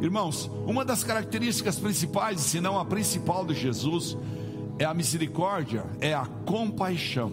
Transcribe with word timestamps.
Irmãos, 0.00 0.50
uma 0.66 0.84
das 0.84 1.04
características 1.04 1.78
principais, 1.78 2.40
se 2.40 2.60
não 2.60 2.78
a 2.78 2.84
principal 2.84 3.44
de 3.44 3.54
Jesus, 3.54 4.16
é 4.78 4.84
a 4.84 4.94
misericórdia, 4.94 5.84
é 6.00 6.14
a 6.14 6.24
compaixão. 6.24 7.32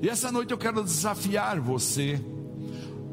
E 0.00 0.08
essa 0.08 0.32
noite 0.32 0.52
eu 0.52 0.58
quero 0.58 0.82
desafiar 0.82 1.60
você 1.60 2.18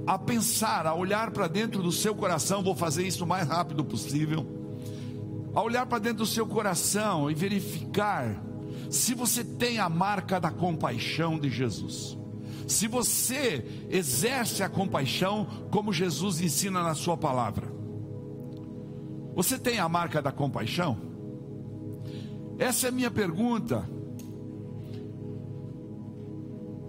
a 0.07 0.17
pensar, 0.17 0.85
a 0.85 0.93
olhar 0.93 1.31
para 1.31 1.47
dentro 1.47 1.81
do 1.81 1.91
seu 1.91 2.15
coração, 2.15 2.63
vou 2.63 2.75
fazer 2.75 3.05
isso 3.05 3.23
o 3.25 3.27
mais 3.27 3.47
rápido 3.47 3.83
possível, 3.83 4.45
a 5.53 5.61
olhar 5.61 5.85
para 5.87 5.99
dentro 5.99 6.19
do 6.19 6.25
seu 6.25 6.45
coração 6.45 7.29
e 7.29 7.33
verificar 7.33 8.41
se 8.89 9.13
você 9.13 9.43
tem 9.43 9.79
a 9.79 9.89
marca 9.89 10.39
da 10.39 10.51
compaixão 10.51 11.39
de 11.39 11.49
Jesus. 11.49 12.17
Se 12.67 12.87
você 12.87 13.87
exerce 13.89 14.63
a 14.63 14.69
compaixão 14.69 15.47
como 15.69 15.93
Jesus 15.93 16.41
ensina 16.41 16.81
na 16.81 16.95
sua 16.95 17.15
palavra. 17.15 17.71
Você 19.35 19.59
tem 19.59 19.79
a 19.79 19.89
marca 19.89 20.21
da 20.21 20.31
compaixão? 20.31 20.97
Essa 22.57 22.87
é 22.87 22.89
a 22.89 22.91
minha 22.91 23.11
pergunta. 23.11 23.87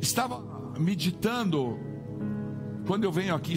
Estava 0.00 0.40
meditando 0.78 1.78
quando 2.86 3.04
eu 3.04 3.10
venho 3.10 3.34
aqui 3.34 3.56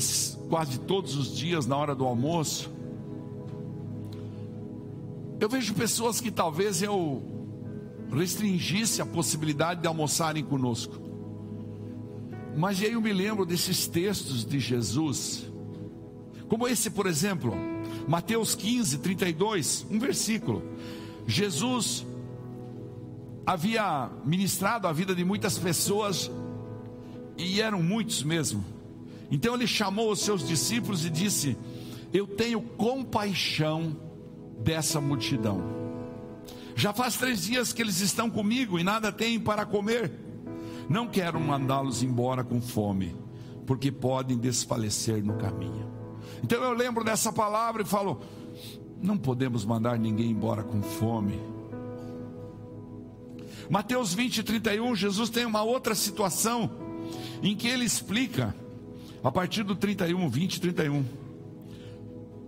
quase 0.50 0.80
todos 0.80 1.16
os 1.16 1.38
dias 1.38 1.68
na 1.68 1.78
hora 1.78 1.94
do 1.94 2.04
almoço. 2.04 2.72
Eu 5.40 5.48
vejo 5.48 5.74
pessoas 5.74 6.20
que 6.20 6.32
talvez 6.32 6.82
eu 6.82 7.24
restringisse 8.12 9.02
a 9.02 9.06
possibilidade 9.06 9.82
de 9.82 9.88
almoçarem 9.88 10.44
conosco. 10.44 11.09
Mas 12.58 12.82
eu 12.82 13.00
me 13.02 13.14
lembro 13.14 13.46
desses 13.46 13.88
textos 13.88 14.46
de 14.46 14.60
Jesus, 14.60 15.50
como 16.48 16.68
esse, 16.68 16.90
por 16.90 17.06
exemplo, 17.06 17.54
Mateus 18.08 18.56
15, 18.56 18.98
32, 19.00 19.86
um 19.90 20.00
versículo. 20.00 20.64
Jesus 21.28 22.06
havia 23.46 24.10
ministrado 24.26 24.88
a 24.88 24.92
vida 24.92 25.14
de 25.14 25.24
muitas 25.24 25.58
pessoas, 25.58 26.30
e 27.38 27.62
eram 27.62 27.82
muitos 27.82 28.22
mesmo. 28.24 28.66
Então 29.32 29.54
ele 29.54 29.68
chamou 29.68 30.12
os 30.12 30.20
seus 30.20 30.46
discípulos 30.46 31.06
e 31.06 31.10
disse: 31.10 31.56
Eu 32.12 32.28
tenho 32.28 32.62
compaixão 32.62 33.96
dessa 34.60 35.00
multidão. 35.00 35.64
Já 36.76 36.94
faz 36.94 37.16
três 37.16 37.44
dias 37.44 37.72
que 37.74 37.82
eles 37.82 38.00
estão 38.02 38.30
comigo 38.30 38.80
e 38.80 38.84
nada 38.84 39.12
têm 39.12 39.40
para 39.40 39.66
comer. 39.66 40.12
Não 40.90 41.08
quero 41.08 41.40
mandá-los 41.40 42.02
embora 42.02 42.44
com 42.44 42.60
fome, 42.60 43.16
porque 43.68 43.92
podem 43.92 44.36
desfalecer 44.36 45.24
no 45.24 45.36
caminho. 45.36 45.88
Então 46.44 46.64
eu 46.64 46.74
lembro 46.74 47.04
dessa 47.04 47.32
palavra 47.32 47.84
e 47.84 47.86
falo: 47.86 48.20
não 49.02 49.16
podemos 49.16 49.64
mandar 49.64 50.00
ninguém 50.00 50.32
embora 50.32 50.64
com 50.64 50.82
fome. 50.82 51.40
Mateus 53.70 54.16
20, 54.16 54.42
31, 54.42 54.96
Jesus 54.96 55.30
tem 55.30 55.46
uma 55.46 55.62
outra 55.62 55.94
situação 55.94 56.72
em 57.44 57.56
que 57.56 57.68
ele 57.68 57.86
explica, 57.86 58.56
a 59.24 59.32
partir 59.32 59.62
do 59.62 59.76
31, 59.76 60.28
20, 60.28 60.60
31. 60.60 61.19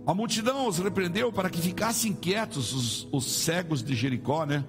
A 0.06 0.12
multidão 0.12 0.66
os 0.66 0.78
repreendeu 0.78 1.32
para 1.32 1.48
que 1.48 1.60
ficassem 1.60 2.12
quietos 2.12 2.72
os, 2.72 3.08
os 3.12 3.24
cegos 3.24 3.82
de 3.82 3.94
Jericó, 3.94 4.44
né? 4.44 4.64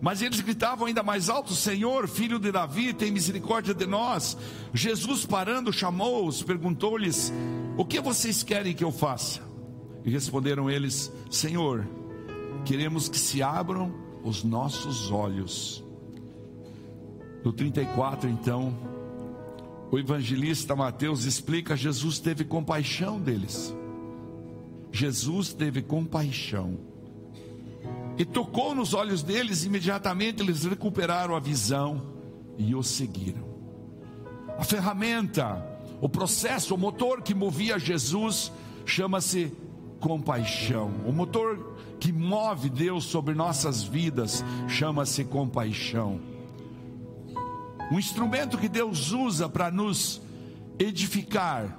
Mas 0.00 0.22
eles 0.22 0.40
gritavam 0.40 0.86
ainda 0.86 1.02
mais 1.02 1.28
alto: 1.28 1.54
Senhor, 1.54 2.06
filho 2.06 2.38
de 2.38 2.52
Davi, 2.52 2.92
tem 2.92 3.10
misericórdia 3.10 3.74
de 3.74 3.86
nós. 3.86 4.36
Jesus, 4.72 5.26
parando, 5.26 5.72
chamou-os, 5.72 6.42
perguntou-lhes: 6.42 7.32
O 7.76 7.84
que 7.84 8.00
vocês 8.00 8.42
querem 8.42 8.74
que 8.74 8.84
eu 8.84 8.92
faça? 8.92 9.40
E 10.04 10.10
responderam 10.10 10.70
eles: 10.70 11.10
Senhor, 11.30 11.86
queremos 12.64 13.08
que 13.08 13.18
se 13.18 13.42
abram 13.42 13.92
os 14.22 14.44
nossos 14.44 15.10
olhos. 15.10 15.82
No 17.44 17.52
34, 17.52 18.28
então, 18.28 18.76
o 19.90 19.98
evangelista 19.98 20.76
Mateus 20.76 21.24
explica: 21.24 21.76
Jesus 21.76 22.20
teve 22.20 22.44
compaixão 22.44 23.18
deles. 23.18 23.74
Jesus 24.96 25.52
teve 25.52 25.82
compaixão 25.82 26.78
e 28.16 28.24
tocou 28.24 28.74
nos 28.74 28.94
olhos 28.94 29.22
deles, 29.22 29.62
imediatamente 29.62 30.42
eles 30.42 30.64
recuperaram 30.64 31.36
a 31.36 31.40
visão 31.40 32.14
e 32.56 32.74
o 32.74 32.82
seguiram. 32.82 33.44
A 34.58 34.64
ferramenta, 34.64 35.62
o 36.00 36.08
processo, 36.08 36.74
o 36.74 36.78
motor 36.78 37.20
que 37.20 37.34
movia 37.34 37.78
Jesus 37.78 38.50
chama-se 38.86 39.52
compaixão. 40.00 40.90
O 41.06 41.12
motor 41.12 41.76
que 42.00 42.10
move 42.10 42.70
Deus 42.70 43.04
sobre 43.04 43.34
nossas 43.34 43.82
vidas 43.82 44.42
chama-se 44.66 45.24
compaixão. 45.24 46.18
Um 47.92 47.98
instrumento 47.98 48.56
que 48.56 48.68
Deus 48.68 49.12
usa 49.12 49.46
para 49.46 49.70
nos 49.70 50.22
edificar 50.78 51.78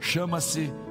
chama-se 0.00 0.66
compaixão. 0.66 0.87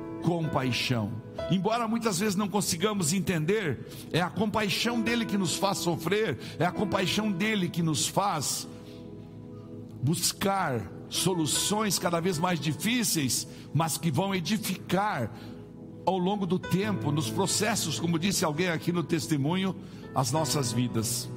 Embora 1.50 1.88
muitas 1.88 2.20
vezes 2.20 2.36
não 2.36 2.48
consigamos 2.48 3.14
entender, 3.14 3.88
é 4.12 4.20
a 4.20 4.30
compaixão 4.30 5.02
dele 5.02 5.26
que 5.26 5.38
nos 5.38 5.56
faz 5.56 5.78
sofrer, 5.78 6.38
é 6.60 6.66
a 6.66 6.72
compaixão 6.72 7.32
dele 7.32 7.70
que 7.70 7.82
nos 7.82 8.08
faz 8.08 8.68
buscar 10.02 10.92
soluções 11.10 11.98
cada 11.98 12.20
vez 12.20 12.38
mais 12.38 12.60
difíceis, 12.60 13.48
mas 13.74 13.98
que 13.98 14.12
vão 14.12 14.36
edificar 14.36 15.32
ao 16.06 16.18
longo 16.18 16.46
do 16.46 16.60
tempo, 16.60 17.12
nos 17.12 17.30
processos, 17.30 18.00
como 18.00 18.20
disse 18.20 18.44
alguém 18.44 18.70
aqui 18.70 18.92
no 18.92 19.04
testemunho, 19.04 19.76
as 20.16 20.32
nossas 20.32 20.72
vidas. 20.72 21.30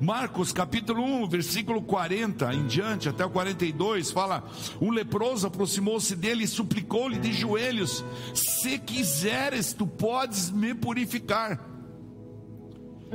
Marcos 0.00 0.52
capítulo 0.52 1.02
1, 1.02 1.28
versículo 1.28 1.82
40 1.82 2.54
em 2.54 2.66
diante, 2.66 3.08
até 3.08 3.24
o 3.24 3.30
42, 3.30 4.10
fala: 4.10 4.44
Um 4.80 4.90
leproso 4.90 5.46
aproximou-se 5.46 6.14
dele 6.14 6.44
e 6.44 6.48
suplicou-lhe 6.48 7.18
de 7.18 7.32
joelhos: 7.32 8.04
Se 8.34 8.78
quiseres, 8.78 9.72
tu 9.72 9.86
podes 9.86 10.50
me 10.50 10.74
purificar. 10.74 11.60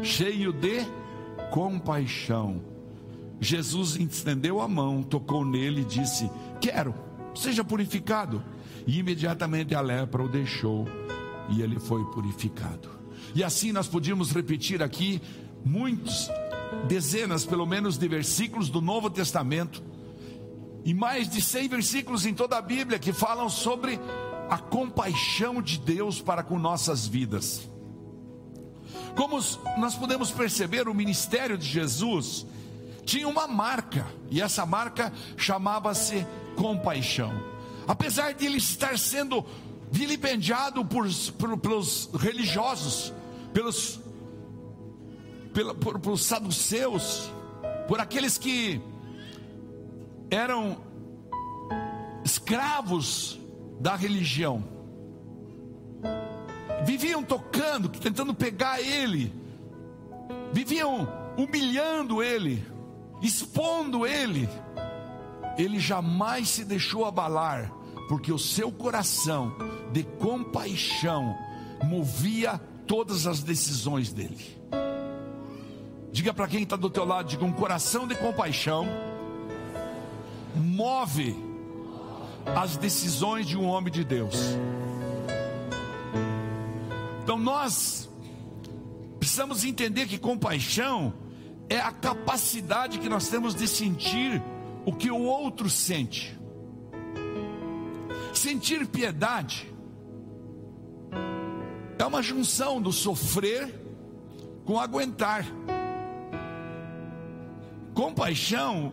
Cheio 0.01 0.53
de 0.53 0.85
compaixão, 1.51 2.63
Jesus 3.39 3.95
estendeu 3.95 4.61
a 4.61 4.67
mão, 4.67 5.03
tocou 5.03 5.43
nele 5.43 5.81
e 5.81 5.85
disse: 5.85 6.29
Quero, 6.59 6.93
seja 7.35 7.63
purificado. 7.63 8.43
E 8.87 8.97
imediatamente 8.97 9.75
a 9.75 9.81
lepra 9.81 10.23
o 10.23 10.27
deixou 10.27 10.87
e 11.49 11.61
ele 11.61 11.79
foi 11.79 12.03
purificado. 12.05 12.89
E 13.35 13.43
assim 13.43 13.71
nós 13.71 13.87
podíamos 13.87 14.31
repetir 14.31 14.81
aqui 14.81 15.21
muitos 15.63 16.29
dezenas, 16.87 17.45
pelo 17.45 17.65
menos, 17.65 17.97
de 17.97 18.07
versículos 18.07 18.69
do 18.69 18.81
Novo 18.81 19.09
Testamento, 19.09 19.83
e 20.83 20.93
mais 20.93 21.29
de 21.29 21.41
100 21.41 21.67
versículos 21.67 22.25
em 22.25 22.33
toda 22.33 22.57
a 22.57 22.61
Bíblia 22.61 22.97
que 22.97 23.13
falam 23.13 23.49
sobre 23.49 23.99
a 24.49 24.57
compaixão 24.57 25.61
de 25.61 25.77
Deus 25.77 26.21
para 26.21 26.43
com 26.43 26.57
nossas 26.57 27.07
vidas. 27.07 27.69
Como 29.15 29.39
nós 29.77 29.95
podemos 29.95 30.31
perceber, 30.31 30.87
o 30.87 30.93
ministério 30.93 31.57
de 31.57 31.67
Jesus 31.67 32.45
tinha 33.05 33.27
uma 33.27 33.47
marca, 33.47 34.05
e 34.29 34.41
essa 34.41 34.65
marca 34.65 35.11
chamava-se 35.37 36.25
compaixão. 36.55 37.31
Apesar 37.87 38.33
de 38.33 38.45
ele 38.45 38.57
estar 38.57 38.97
sendo 38.97 39.45
vilipendiado 39.91 40.85
por, 40.85 41.07
por, 41.37 41.57
pelos 41.57 42.09
religiosos, 42.13 43.13
pelos 43.53 43.99
pela, 45.53 45.73
por, 45.73 45.99
por 45.99 46.17
saduceus, 46.17 47.31
por 47.87 47.99
aqueles 47.99 48.37
que 48.37 48.81
eram 50.29 50.77
escravos 52.23 53.39
da 53.79 53.95
religião, 53.95 54.63
viviam 56.85 57.23
tocando, 57.23 57.89
tentando 57.89 58.33
pegar 58.33 58.81
ele, 58.81 59.33
viviam 60.53 61.07
humilhando 61.37 62.21
ele, 62.21 62.65
expondo 63.21 64.05
ele. 64.05 64.47
Ele 65.57 65.79
jamais 65.79 66.49
se 66.49 66.63
deixou 66.63 67.05
abalar, 67.05 67.71
porque 68.07 68.31
o 68.31 68.39
seu 68.39 68.71
coração 68.71 69.53
de 69.91 70.03
compaixão 70.03 71.35
movia 71.83 72.59
todas 72.87 73.27
as 73.27 73.43
decisões 73.43 74.13
dele. 74.13 74.61
Diga 76.11 76.33
para 76.33 76.47
quem 76.47 76.63
está 76.63 76.75
do 76.75 76.89
teu 76.89 77.05
lado, 77.05 77.27
diga 77.27 77.45
um 77.45 77.53
coração 77.53 78.07
de 78.07 78.15
compaixão 78.15 78.87
move 80.55 81.35
as 82.55 82.77
decisões 82.77 83.47
de 83.47 83.57
um 83.57 83.65
homem 83.65 83.91
de 83.91 84.03
Deus. 84.03 84.35
Então 87.23 87.37
nós 87.37 88.09
precisamos 89.19 89.63
entender 89.63 90.07
que 90.07 90.17
compaixão 90.17 91.13
é 91.69 91.79
a 91.79 91.91
capacidade 91.91 92.99
que 92.99 93.07
nós 93.07 93.29
temos 93.29 93.55
de 93.55 93.67
sentir 93.67 94.41
o 94.85 94.91
que 94.91 95.11
o 95.11 95.21
outro 95.21 95.69
sente. 95.69 96.37
Sentir 98.33 98.87
piedade 98.87 99.71
é 101.97 102.05
uma 102.05 102.21
junção 102.21 102.81
do 102.81 102.91
sofrer 102.91 103.79
com 104.65 104.79
aguentar. 104.79 105.45
Compaixão 108.01 108.91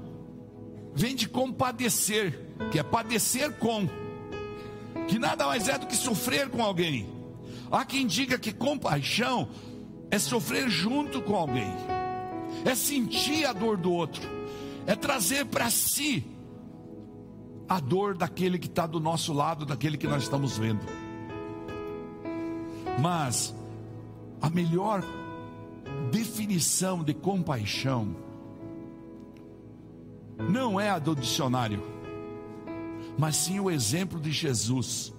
vem 0.95 1.17
de 1.17 1.27
compadecer, 1.27 2.39
que 2.71 2.79
é 2.79 2.83
padecer 2.83 3.51
com, 3.57 3.89
que 5.09 5.19
nada 5.19 5.47
mais 5.47 5.67
é 5.67 5.79
do 5.79 5.87
que 5.87 5.97
sofrer 5.97 6.51
com 6.51 6.63
alguém. 6.63 7.09
Há 7.71 7.87
quem 7.87 8.07
diga 8.07 8.39
que 8.39 8.53
compaixão 8.53 9.49
é 10.11 10.19
sofrer 10.19 10.69
junto 10.69 11.23
com 11.23 11.35
alguém, 11.35 11.73
é 12.67 12.75
sentir 12.75 13.47
a 13.47 13.55
dor 13.55 13.79
do 13.79 13.91
outro, 13.91 14.21
é 14.87 14.95
trazer 14.95 15.47
para 15.47 15.71
si 15.71 16.23
a 17.67 17.81
dor 17.81 18.15
daquele 18.15 18.59
que 18.59 18.67
está 18.67 18.87
do 18.87 19.01
nosso 19.01 19.33
lado, 19.33 19.65
daquele 19.65 19.97
que 19.97 20.07
nós 20.07 20.25
estamos 20.25 20.59
vendo. 20.59 20.85
Mas 23.01 23.55
a 24.43 24.51
melhor 24.51 25.03
definição 26.13 27.03
de 27.03 27.15
compaixão 27.15 28.28
não 30.39 30.81
é 30.81 30.91
a 30.91 30.99
do 30.99 31.17
dicionário, 31.17 31.83
mas 33.19 33.37
sim 33.37 33.59
o 33.59 33.71
exemplo 33.71 34.21
de 34.21 34.31
Jesus. 34.31 35.13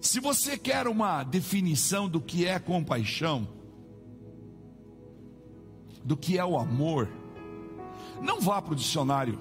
Se 0.00 0.20
você 0.20 0.58
quer 0.58 0.86
uma 0.86 1.22
definição 1.22 2.08
do 2.08 2.20
que 2.20 2.46
é 2.46 2.58
compaixão, 2.58 3.48
do 6.04 6.16
que 6.16 6.38
é 6.38 6.44
o 6.44 6.58
amor, 6.58 7.08
não 8.22 8.40
vá 8.40 8.60
para 8.60 8.72
o 8.72 8.76
dicionário, 8.76 9.38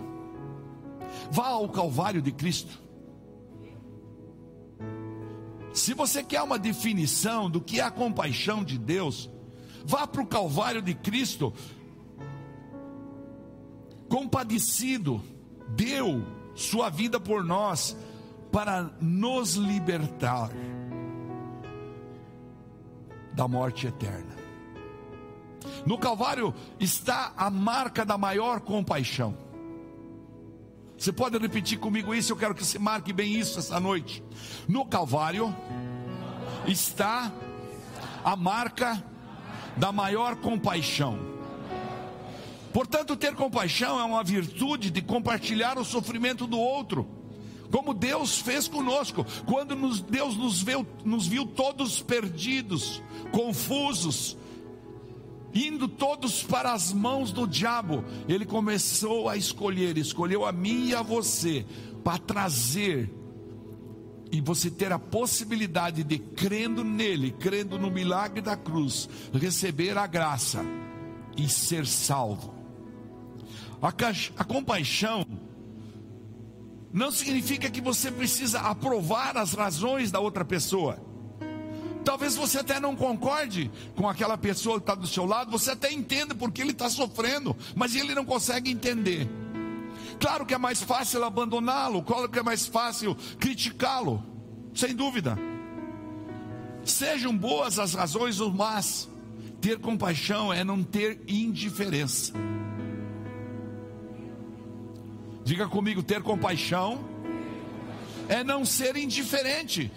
vá 1.32 1.48
ao 1.48 1.68
Calvário 1.70 2.22
de 2.22 2.32
Cristo. 2.32 2.80
Se 5.74 5.94
você 5.94 6.24
quer 6.24 6.42
uma 6.42 6.60
definição 6.60 7.50
do 7.50 7.62
que 7.62 7.80
é 7.80 7.84
a 7.84 7.92
compaixão 7.92 8.64
de 8.64 8.78
Deus, 8.78 9.30
vá 9.86 10.06
para 10.08 10.22
o 10.22 10.28
Calvário 10.28 10.82
de 10.82 10.94
Cristo, 10.94 11.54
compadecido, 14.10 15.24
deu 15.70 16.26
sua 16.56 16.90
vida 16.90 17.20
por 17.20 17.44
nós 17.44 17.96
para 18.52 18.92
nos 19.00 19.54
libertar 19.54 20.50
da 23.34 23.48
morte 23.48 23.88
eterna. 23.88 24.36
No 25.86 25.98
Calvário 25.98 26.54
está 26.80 27.32
a 27.38 27.50
marca 27.50 28.04
da 28.04 28.18
maior 28.18 28.60
compaixão. 28.60 29.38
Você 30.98 31.14
pode 31.14 31.38
repetir 31.38 31.80
comigo 31.80 32.14
isso? 32.14 32.34
Eu 32.34 32.38
quero 32.38 32.54
que 32.54 32.66
você 32.66 32.78
marque 32.78 33.14
bem 33.14 33.34
isso 33.36 33.60
essa 33.60 33.80
noite. 33.80 34.22
No 34.68 34.86
Calvário 34.86 35.56
está 36.68 37.32
a 38.24 38.36
marca 38.36 39.02
da 39.78 39.94
maior 39.94 40.36
compaixão. 40.36 41.39
Portanto, 42.74 43.16
ter 43.16 43.34
compaixão 43.34 44.00
é 44.00 44.04
uma 44.04 44.24
virtude 44.24 44.92
de 44.92 45.02
compartilhar 45.02 45.78
o 45.78 45.86
sofrimento 45.86 46.46
do 46.46 46.60
outro, 46.60 47.08
como 47.72 47.94
Deus 47.94 48.40
fez 48.40 48.68
conosco, 48.68 49.26
quando 49.46 49.76
nos, 49.76 50.02
Deus 50.02 50.36
nos 50.36 50.62
viu, 50.62 50.86
nos 51.06 51.28
viu 51.28 51.46
todos 51.46 52.02
perdidos, 52.02 53.02
confusos, 53.32 54.38
indo 55.54 55.88
todos 55.88 56.44
para 56.44 56.74
as 56.74 56.92
mãos 56.92 57.32
do 57.32 57.48
diabo, 57.48 58.04
ele 58.28 58.46
começou 58.46 59.30
a 59.30 59.38
escolher, 59.38 59.98
escolheu 59.98 60.46
a 60.46 60.52
mim 60.52 60.88
e 60.88 60.96
a 60.96 61.02
você, 61.02 61.66
para 62.04 62.18
trazer 62.18 63.12
e 64.32 64.42
você 64.42 64.70
ter 64.70 64.92
a 64.92 65.00
possibilidade 65.00 66.04
de, 66.04 66.20
crendo 66.20 66.84
nele, 66.84 67.32
crendo 67.32 67.80
no 67.80 67.90
milagre 67.90 68.42
da 68.42 68.56
cruz, 68.56 69.10
receber 69.34 69.98
a 69.98 70.06
graça 70.06 70.64
e 71.36 71.48
ser 71.50 71.86
salvo. 71.86 72.59
A, 73.82 74.44
compaixão 74.44 75.26
não 76.92 77.12
significa 77.12 77.70
que 77.70 77.80
você 77.80 78.12
precisa 78.12 78.60
aprovar 78.60 79.38
as 79.38 79.54
razões 79.54 80.12
da 80.12 80.20
outra 80.20 80.44
pessoa. 80.44 81.00
Talvez 82.04 82.36
você 82.36 82.60
até 82.60 82.80
não 82.80 82.96
concorde 82.96 83.72
com 83.96 84.10
aquela 84.10 84.38
pessoa 84.38 84.78
que 84.78 84.84
está 84.84 84.96
do 84.96 85.08
seu 85.08 85.26
lado, 85.26 85.52
você 85.52 85.72
até 85.72 85.92
entenda 85.92 86.34
porque 86.34 86.62
ele 86.62 86.72
está 86.72 86.90
sofrendo, 86.90 87.56
mas 87.76 87.96
ele 87.96 88.16
não 88.16 88.26
consegue 88.26 88.72
entender. 88.72 89.30
Claro 90.20 90.46
que 90.46 90.54
é 90.54 90.58
mais 90.58 90.82
fácil 90.82 91.24
abandoná-lo, 91.24 92.02
claro 92.02 92.28
que 92.28 92.40
é 92.40 92.44
mais 92.44 92.66
fácil 92.66 93.16
criticá-lo, 93.40 94.24
sem 94.74 94.94
dúvida. 94.94 95.38
Sejam 96.84 97.38
boas 97.38 97.80
as 97.80 97.94
razões 97.94 98.40
ou 98.40 98.52
más, 98.52 99.08
ter 99.62 99.80
compaixão 99.80 100.52
é 100.52 100.64
não 100.64 100.84
ter 100.84 101.22
indiferença. 101.28 102.34
Diga 105.50 105.68
comigo: 105.68 106.04
ter 106.04 106.22
compaixão 106.22 107.04
é 108.28 108.44
não 108.44 108.64
ser 108.64 108.96
indiferente. 108.96 109.92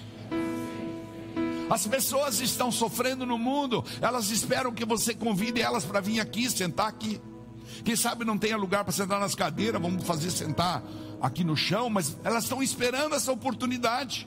As 1.69 1.87
pessoas 1.87 2.41
estão 2.41 2.73
sofrendo 2.73 3.27
no 3.27 3.37
mundo, 3.37 3.85
elas 4.01 4.31
esperam 4.31 4.73
que 4.73 4.83
você 4.83 5.15
convide 5.15 5.61
elas 5.61 5.85
para 5.85 6.01
vir 6.01 6.21
aqui, 6.21 6.51
sentar 6.51 6.87
aqui. 6.87 7.21
Quem 7.85 7.95
sabe 7.95 8.25
não 8.25 8.39
tenha 8.39 8.57
lugar 8.57 8.83
para 8.83 8.95
sentar 8.95 9.21
nas 9.21 9.35
cadeiras, 9.35 9.79
vamos 9.79 10.07
fazer 10.07 10.31
sentar 10.31 10.83
aqui 11.21 11.45
no 11.45 11.55
chão, 11.55 11.91
mas 11.91 12.17
elas 12.25 12.45
estão 12.45 12.63
esperando 12.63 13.15
essa 13.15 13.31
oportunidade 13.31 14.27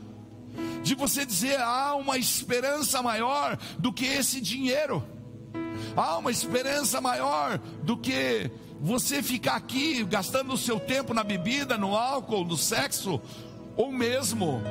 de 0.84 0.94
você 0.94 1.26
dizer: 1.26 1.60
há 1.60 1.96
uma 1.96 2.20
esperança 2.20 3.02
maior 3.02 3.58
do 3.80 3.92
que 3.92 4.06
esse 4.06 4.40
dinheiro, 4.40 5.04
há 5.98 6.20
uma 6.20 6.30
esperança 6.30 7.02
maior 7.02 7.58
do 7.82 7.98
que 7.98 8.52
você 8.86 9.24
ficar 9.24 9.56
aqui 9.56 10.04
gastando 10.04 10.54
o 10.54 10.58
seu 10.58 10.80
tempo 10.80 11.12
na 11.12 11.24
bebida, 11.24 11.76
no 11.76 11.98
álcool, 11.98 12.46
no 12.46 12.56
sexo, 12.56 13.20
ou 13.76 13.92
mesmo 13.92 14.62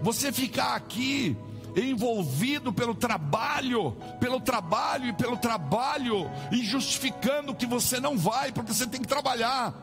você 0.00 0.30
ficar 0.30 0.76
aqui 0.76 1.36
envolvido 1.76 2.72
pelo 2.72 2.94
trabalho, 2.94 3.96
pelo 4.20 4.40
trabalho 4.40 5.08
e 5.08 5.12
pelo 5.12 5.36
trabalho, 5.36 6.30
e 6.52 6.64
justificando 6.64 7.52
que 7.52 7.66
você 7.66 7.98
não 7.98 8.16
vai 8.16 8.52
porque 8.52 8.72
você 8.72 8.86
tem 8.86 9.00
que 9.00 9.08
trabalhar. 9.08 9.74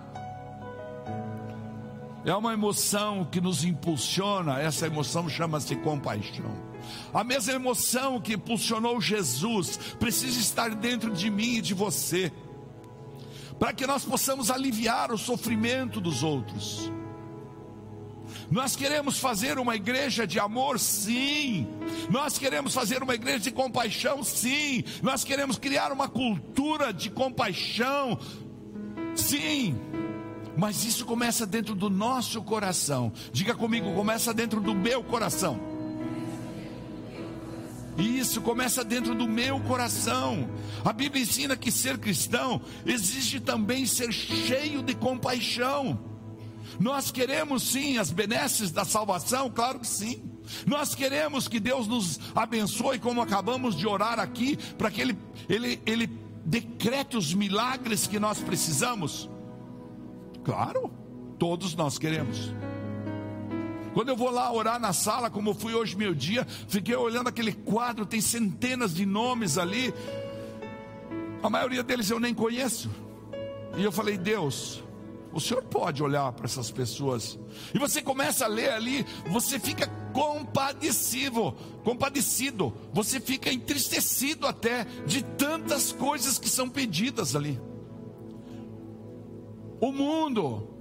É 2.23 2.33
uma 2.33 2.53
emoção 2.53 3.25
que 3.29 3.41
nos 3.41 3.65
impulsiona, 3.65 4.61
essa 4.61 4.87
emoção 4.87 5.27
chama-se 5.27 5.75
compaixão. 5.75 6.67
A 7.13 7.21
mesma 7.21 7.51
emoção 7.51 8.21
que 8.21 8.35
impulsionou 8.35 9.01
Jesus 9.01 9.77
precisa 9.99 10.39
estar 10.39 10.73
dentro 10.73 11.11
de 11.11 11.29
mim 11.29 11.55
e 11.55 11.61
de 11.61 11.73
você 11.73 12.31
para 13.59 13.73
que 13.73 13.87
nós 13.87 14.03
possamos 14.03 14.51
aliviar 14.51 15.11
o 15.11 15.17
sofrimento 15.17 15.99
dos 15.99 16.23
outros. 16.23 16.91
Nós 18.49 18.75
queremos 18.75 19.19
fazer 19.19 19.59
uma 19.59 19.75
igreja 19.75 20.25
de 20.25 20.39
amor, 20.39 20.79
sim. 20.79 21.67
Nós 22.09 22.37
queremos 22.37 22.73
fazer 22.73 23.03
uma 23.03 23.15
igreja 23.15 23.39
de 23.39 23.51
compaixão, 23.51 24.23
sim. 24.23 24.83
Nós 25.01 25.23
queremos 25.23 25.57
criar 25.57 25.91
uma 25.91 26.07
cultura 26.07 26.93
de 26.93 27.09
compaixão, 27.09 28.17
sim. 29.15 29.75
Mas 30.55 30.83
isso 30.85 31.05
começa 31.05 31.45
dentro 31.45 31.75
do 31.75 31.89
nosso 31.89 32.41
coração. 32.41 33.11
Diga 33.31 33.53
comigo, 33.53 33.93
começa 33.93 34.33
dentro 34.33 34.61
do 34.61 34.73
meu 34.73 35.03
coração. 35.03 35.76
E 37.97 38.19
isso 38.19 38.41
começa 38.41 38.83
dentro 38.83 39.15
do 39.15 39.27
meu 39.27 39.59
coração. 39.61 40.49
A 40.85 40.93
Bíblia 40.93 41.23
ensina 41.23 41.57
que 41.57 41.71
ser 41.71 41.97
cristão 41.97 42.61
exige 42.85 43.39
também 43.39 43.85
ser 43.85 44.11
cheio 44.11 44.83
de 44.83 44.93
compaixão. 44.93 45.99
Nós 46.79 47.09
queremos 47.09 47.63
sim 47.63 47.97
as 47.97 48.11
benesses 48.11 48.71
da 48.71 48.85
salvação, 48.85 49.49
claro 49.49 49.79
que 49.79 49.87
sim. 49.87 50.21
Nós 50.65 50.93
queremos 50.93 51.47
que 51.47 51.59
Deus 51.59 51.87
nos 51.87 52.19
abençoe, 52.35 52.99
como 52.99 53.21
acabamos 53.21 53.75
de 53.75 53.87
orar 53.87 54.19
aqui, 54.19 54.57
para 54.77 54.91
que 54.91 55.01
Ele, 55.01 55.17
Ele, 55.49 55.81
Ele 55.85 56.07
decrete 56.45 57.17
os 57.17 57.33
milagres 57.33 58.05
que 58.07 58.19
nós 58.19 58.39
precisamos. 58.39 59.29
Claro, 60.43 60.91
todos 61.37 61.75
nós 61.75 61.97
queremos. 61.97 62.53
Quando 63.97 64.09
eu 64.09 64.15
vou 64.15 64.29
lá 64.29 64.53
orar 64.53 64.79
na 64.79 64.93
sala, 64.93 65.27
como 65.27 65.55
fui 65.55 65.73
hoje 65.73 65.97
meu 65.97 66.13
dia, 66.13 66.45
fiquei 66.67 66.95
olhando 66.95 67.29
aquele 67.29 67.51
quadro, 67.51 68.05
tem 68.05 68.21
centenas 68.21 68.93
de 68.93 69.07
nomes 69.07 69.57
ali. 69.57 69.91
A 71.41 71.49
maioria 71.49 71.81
deles 71.81 72.11
eu 72.11 72.19
nem 72.19 72.31
conheço. 72.31 72.91
E 73.75 73.83
eu 73.83 73.91
falei, 73.91 74.15
Deus, 74.15 74.83
o 75.33 75.41
Senhor 75.41 75.63
pode 75.63 76.03
olhar 76.03 76.31
para 76.33 76.45
essas 76.45 76.69
pessoas. 76.69 77.39
E 77.73 77.79
você 77.79 77.99
começa 77.99 78.45
a 78.45 78.47
ler 78.47 78.69
ali, 78.69 79.03
você 79.31 79.57
fica 79.57 79.87
compadecido, 80.13 81.53
compadecido, 81.83 82.71
você 82.93 83.19
fica 83.19 83.51
entristecido 83.51 84.45
até 84.45 84.83
de 85.07 85.23
tantas 85.23 85.91
coisas 85.91 86.37
que 86.37 86.49
são 86.49 86.69
pedidas 86.69 87.35
ali. 87.35 87.59
O 89.81 89.91
mundo 89.91 90.76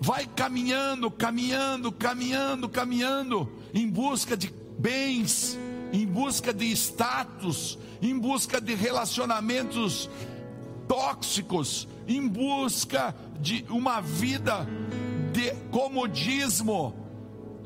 vai 0.00 0.26
caminhando, 0.26 1.10
caminhando, 1.10 1.92
caminhando, 1.92 2.68
caminhando 2.68 3.48
em 3.74 3.86
busca 3.86 4.34
de 4.34 4.52
bens, 4.78 5.58
em 5.92 6.06
busca 6.06 6.54
de 6.54 6.72
status, 6.72 7.78
em 8.00 8.18
busca 8.18 8.60
de 8.60 8.74
relacionamentos 8.74 10.08
tóxicos, 10.88 11.86
em 12.08 12.26
busca 12.26 13.14
de 13.38 13.64
uma 13.68 14.00
vida 14.00 14.66
de 15.32 15.52
comodismo. 15.70 16.94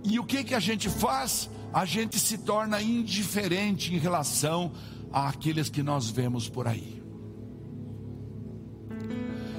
E 0.03 0.19
o 0.19 0.25
que 0.25 0.43
que 0.43 0.55
a 0.55 0.61
gente 0.61 0.91
faz? 0.91 1.49
A 1.73 1.85
gente 1.85 2.19
se 2.19 2.39
torna 2.39 2.83
indiferente 2.83 3.95
em 3.95 3.99
relação 3.99 4.73
àqueles 5.13 5.71
que 5.71 5.83
nós 5.83 6.11
vemos 6.11 6.49
por 6.49 6.67
aí. 6.67 7.03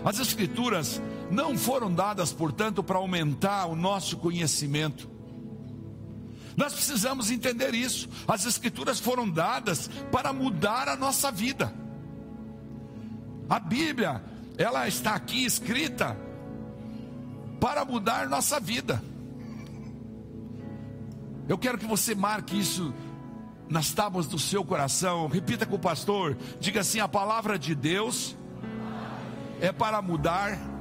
As 0.03 0.19
escrituras 0.19 1.01
não 1.31 1.57
foram 1.57 1.93
dadas, 1.93 2.31
portanto, 2.31 2.83
para 2.83 2.97
aumentar 2.97 3.65
o 3.65 3.75
nosso 3.75 4.17
conhecimento. 4.17 5.09
Nós 6.55 6.73
precisamos 6.73 7.31
entender 7.31 7.73
isso. 7.73 8.07
As 8.27 8.45
escrituras 8.45 8.99
foram 8.99 9.29
dadas 9.29 9.89
para 10.11 10.31
mudar 10.31 10.87
a 10.87 10.95
nossa 10.95 11.31
vida. 11.31 11.73
A 13.49 13.59
Bíblia, 13.59 14.23
ela 14.57 14.87
está 14.87 15.15
aqui 15.15 15.45
escrita 15.45 16.17
para 17.59 17.83
mudar 17.83 18.29
nossa 18.29 18.59
vida. 18.59 19.03
Eu 21.47 21.57
quero 21.57 21.77
que 21.77 21.85
você 21.85 22.15
marque 22.15 22.57
isso 22.57 22.93
nas 23.69 23.91
tábuas 23.91 24.25
do 24.25 24.39
seu 24.39 24.63
coração. 24.63 25.27
Repita 25.27 25.65
com 25.65 25.75
o 25.75 25.79
pastor. 25.79 26.37
Diga 26.59 26.81
assim: 26.81 26.99
a 26.99 27.07
palavra 27.07 27.59
de 27.59 27.75
Deus 27.75 28.35
é 29.59 29.71
para 29.71 30.01
mudar. 30.01 30.74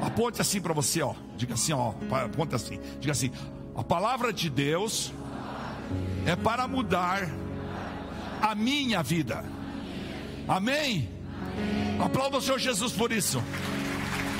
Aponte 0.00 0.40
assim 0.40 0.60
para 0.60 0.72
você, 0.72 1.02
ó. 1.02 1.14
Diga 1.36 1.54
assim, 1.54 1.72
ó. 1.72 1.94
Aponta 2.24 2.56
assim. 2.56 2.78
Diga 3.00 3.12
assim: 3.12 3.30
a 3.74 3.84
palavra 3.84 4.32
de 4.32 4.48
Deus 4.48 5.12
é 6.24 6.34
para 6.34 6.66
mudar 6.66 7.28
a 8.40 8.54
minha 8.54 9.02
vida. 9.02 9.44
Amém? 10.48 11.08
Aplauda 11.98 12.38
o 12.38 12.40
Senhor 12.40 12.58
Jesus 12.58 12.92
por 12.92 13.12
isso. 13.12 13.42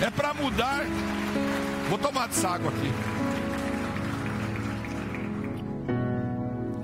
É 0.00 0.10
para 0.10 0.34
mudar. 0.34 0.84
Vou 1.88 1.98
tomar 1.98 2.28
essa 2.28 2.48
água 2.48 2.70
aqui. 2.70 2.92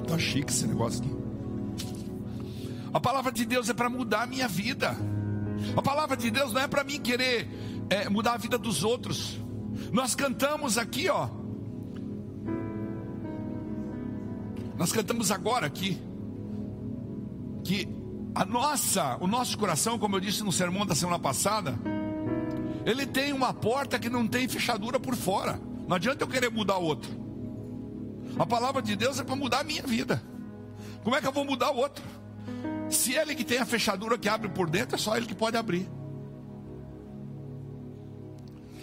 Tá 0.08 0.18
chique 0.18 0.52
esse 0.52 0.66
negócio 0.66 1.00
aqui. 1.02 1.22
A 2.92 3.00
palavra 3.00 3.32
de 3.32 3.44
Deus 3.46 3.70
é 3.70 3.74
para 3.74 3.88
mudar 3.88 4.22
a 4.22 4.26
minha 4.26 4.46
vida. 4.46 4.94
A 5.76 5.80
palavra 5.80 6.16
de 6.16 6.30
Deus 6.30 6.52
não 6.52 6.60
é 6.60 6.68
para 6.68 6.84
mim 6.84 7.00
querer 7.00 7.48
é, 7.92 8.08
mudar 8.08 8.32
a 8.32 8.36
vida 8.38 8.56
dos 8.56 8.82
outros. 8.82 9.38
Nós 9.92 10.14
cantamos 10.14 10.78
aqui, 10.78 11.10
ó. 11.10 11.28
Nós 14.78 14.90
cantamos 14.90 15.30
agora 15.30 15.66
aqui 15.66 16.00
que 17.62 17.86
a 18.34 18.46
nossa, 18.46 19.18
o 19.20 19.26
nosso 19.26 19.58
coração, 19.58 19.98
como 19.98 20.16
eu 20.16 20.20
disse 20.20 20.42
no 20.42 20.50
sermão 20.50 20.86
da 20.86 20.94
semana 20.94 21.18
passada, 21.18 21.78
ele 22.86 23.04
tem 23.04 23.32
uma 23.32 23.52
porta 23.52 23.98
que 23.98 24.08
não 24.08 24.26
tem 24.26 24.48
fechadura 24.48 24.98
por 24.98 25.14
fora. 25.14 25.60
Não 25.86 25.96
adianta 25.96 26.24
eu 26.24 26.28
querer 26.28 26.50
mudar 26.50 26.78
outro. 26.78 27.10
A 28.38 28.46
palavra 28.46 28.80
de 28.80 28.96
Deus 28.96 29.20
é 29.20 29.24
para 29.24 29.36
mudar 29.36 29.60
a 29.60 29.64
minha 29.64 29.82
vida. 29.82 30.22
Como 31.04 31.14
é 31.14 31.20
que 31.20 31.26
eu 31.26 31.32
vou 31.32 31.44
mudar 31.44 31.70
o 31.70 31.76
outro? 31.76 32.02
Se 32.88 33.12
ele 33.12 33.34
que 33.34 33.44
tem 33.44 33.58
a 33.58 33.66
fechadura 33.66 34.16
que 34.16 34.30
abre 34.30 34.48
por 34.48 34.70
dentro, 34.70 34.94
é 34.94 34.98
só 34.98 35.14
ele 35.14 35.26
que 35.26 35.34
pode 35.34 35.58
abrir. 35.58 35.86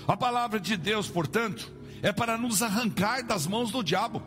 A 0.08 0.18
palavra 0.18 0.60
de 0.60 0.76
Deus, 0.76 1.08
portanto, 1.08 1.72
é 2.02 2.12
para 2.12 2.38
nos 2.38 2.62
arrancar 2.62 3.24
das 3.24 3.46
mãos 3.46 3.72
do 3.72 3.84
diabo. 3.84 4.22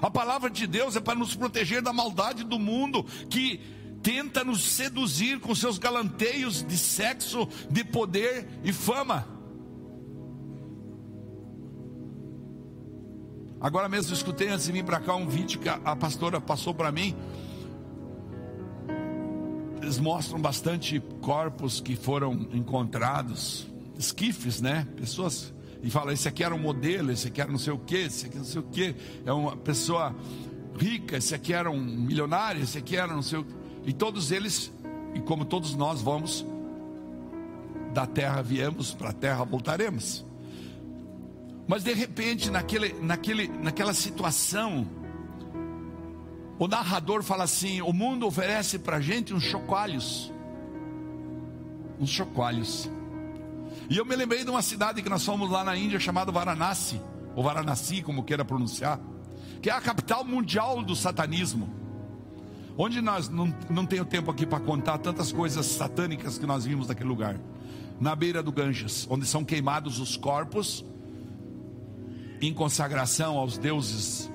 A 0.00 0.10
palavra 0.10 0.48
de 0.48 0.66
Deus 0.66 0.96
é 0.96 1.00
para 1.00 1.18
nos 1.18 1.34
proteger 1.34 1.82
da 1.82 1.92
maldade 1.92 2.44
do 2.44 2.58
mundo 2.58 3.04
que 3.28 3.60
tenta 4.02 4.42
nos 4.44 4.62
seduzir 4.62 5.38
com 5.40 5.54
seus 5.54 5.78
galanteios 5.78 6.62
de 6.62 6.76
sexo, 6.76 7.48
de 7.70 7.84
poder 7.84 8.48
e 8.64 8.72
fama. 8.72 9.26
Agora 13.60 13.88
mesmo 13.88 14.12
escutei 14.12 14.48
antes 14.48 14.66
de 14.66 14.72
vir 14.72 14.84
para 14.84 14.98
cá 14.98 15.14
um 15.14 15.28
vídeo 15.28 15.60
que 15.60 15.68
a, 15.68 15.94
pastora 15.94 16.40
passou 16.40 16.74
para 16.74 16.90
mim. 16.90 17.14
Eles 19.80 19.98
mostram 20.00 20.40
bastante 20.40 20.98
corpos 21.20 21.80
que 21.80 21.94
foram 21.94 22.48
encontrados, 22.52 23.68
esquifes, 23.98 24.60
né? 24.60 24.86
Pessoas 24.96 25.52
e 25.82 25.90
fala: 25.90 26.12
esse 26.12 26.28
aqui 26.28 26.44
era 26.44 26.54
um 26.54 26.58
modelo, 26.58 27.10
esse 27.10 27.28
aqui 27.28 27.40
era 27.40 27.50
não 27.50 27.58
sei 27.58 27.72
o 27.72 27.78
que, 27.78 27.96
esse 27.96 28.26
aqui 28.26 28.38
não 28.38 28.44
sei 28.44 28.60
o 28.60 28.64
que, 28.64 28.94
é 29.26 29.32
uma 29.32 29.56
pessoa 29.56 30.14
rica, 30.78 31.16
esse 31.16 31.34
aqui 31.34 31.52
era 31.52 31.70
um 31.70 31.82
milionário, 31.82 32.62
esse 32.62 32.78
aqui 32.78 32.96
era 32.96 33.12
não 33.12 33.22
sei 33.22 33.40
o 33.40 33.44
que. 33.44 33.54
E 33.84 33.92
todos 33.92 34.30
eles, 34.30 34.72
e 35.14 35.20
como 35.20 35.44
todos 35.44 35.74
nós 35.74 36.00
vamos, 36.00 36.46
da 37.92 38.06
terra 38.06 38.40
viemos, 38.42 38.94
para 38.94 39.10
a 39.10 39.12
terra 39.12 39.44
voltaremos. 39.44 40.24
Mas 41.66 41.82
de 41.82 41.92
repente, 41.92 42.50
naquele, 42.50 42.92
naquele, 42.94 43.48
naquela 43.48 43.92
situação, 43.92 44.86
o 46.58 46.68
narrador 46.68 47.22
fala 47.22 47.44
assim: 47.44 47.82
o 47.82 47.92
mundo 47.92 48.26
oferece 48.26 48.78
para 48.78 48.98
a 48.98 49.00
gente 49.00 49.34
uns 49.34 49.42
chocalhos. 49.42 50.32
Uns 51.98 52.10
chocalhos. 52.10 52.88
E 53.88 53.96
eu 53.96 54.04
me 54.04 54.16
lembrei 54.16 54.44
de 54.44 54.50
uma 54.50 54.62
cidade 54.62 55.02
que 55.02 55.08
nós 55.08 55.24
fomos 55.24 55.50
lá 55.50 55.64
na 55.64 55.76
Índia 55.76 55.98
chamada 56.00 56.32
Varanasi, 56.32 57.00
ou 57.34 57.42
Varanasi, 57.42 58.02
como 58.02 58.22
queira 58.22 58.44
pronunciar, 58.44 59.00
que 59.60 59.70
é 59.70 59.72
a 59.72 59.80
capital 59.80 60.24
mundial 60.24 60.82
do 60.82 60.94
satanismo. 60.96 61.68
Onde 62.76 63.00
nós 63.00 63.28
não, 63.28 63.54
não 63.68 63.84
tenho 63.84 64.04
tempo 64.04 64.30
aqui 64.30 64.46
para 64.46 64.60
contar 64.60 64.98
tantas 64.98 65.30
coisas 65.30 65.66
satânicas 65.66 66.38
que 66.38 66.46
nós 66.46 66.64
vimos 66.64 66.88
naquele 66.88 67.08
lugar. 67.08 67.38
Na 68.00 68.16
beira 68.16 68.42
do 68.42 68.50
Ganges, 68.50 69.06
onde 69.10 69.26
são 69.26 69.44
queimados 69.44 70.00
os 70.00 70.16
corpos 70.16 70.84
em 72.40 72.52
consagração 72.52 73.36
aos 73.36 73.58
deuses. 73.58 74.30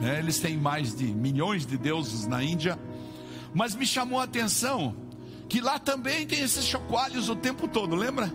Né? 0.00 0.18
Eles 0.18 0.40
têm 0.40 0.56
mais 0.56 0.94
de 0.94 1.04
milhões 1.04 1.66
de 1.66 1.76
deuses 1.76 2.26
na 2.26 2.42
Índia. 2.42 2.78
Mas 3.54 3.74
me 3.74 3.86
chamou 3.86 4.18
a 4.18 4.24
atenção 4.24 4.96
que 5.48 5.60
lá 5.60 5.78
também 5.78 6.26
tem 6.26 6.40
esses 6.40 6.64
chocalhos 6.64 7.28
o 7.28 7.36
tempo 7.36 7.68
todo, 7.68 7.94
lembra? 7.94 8.32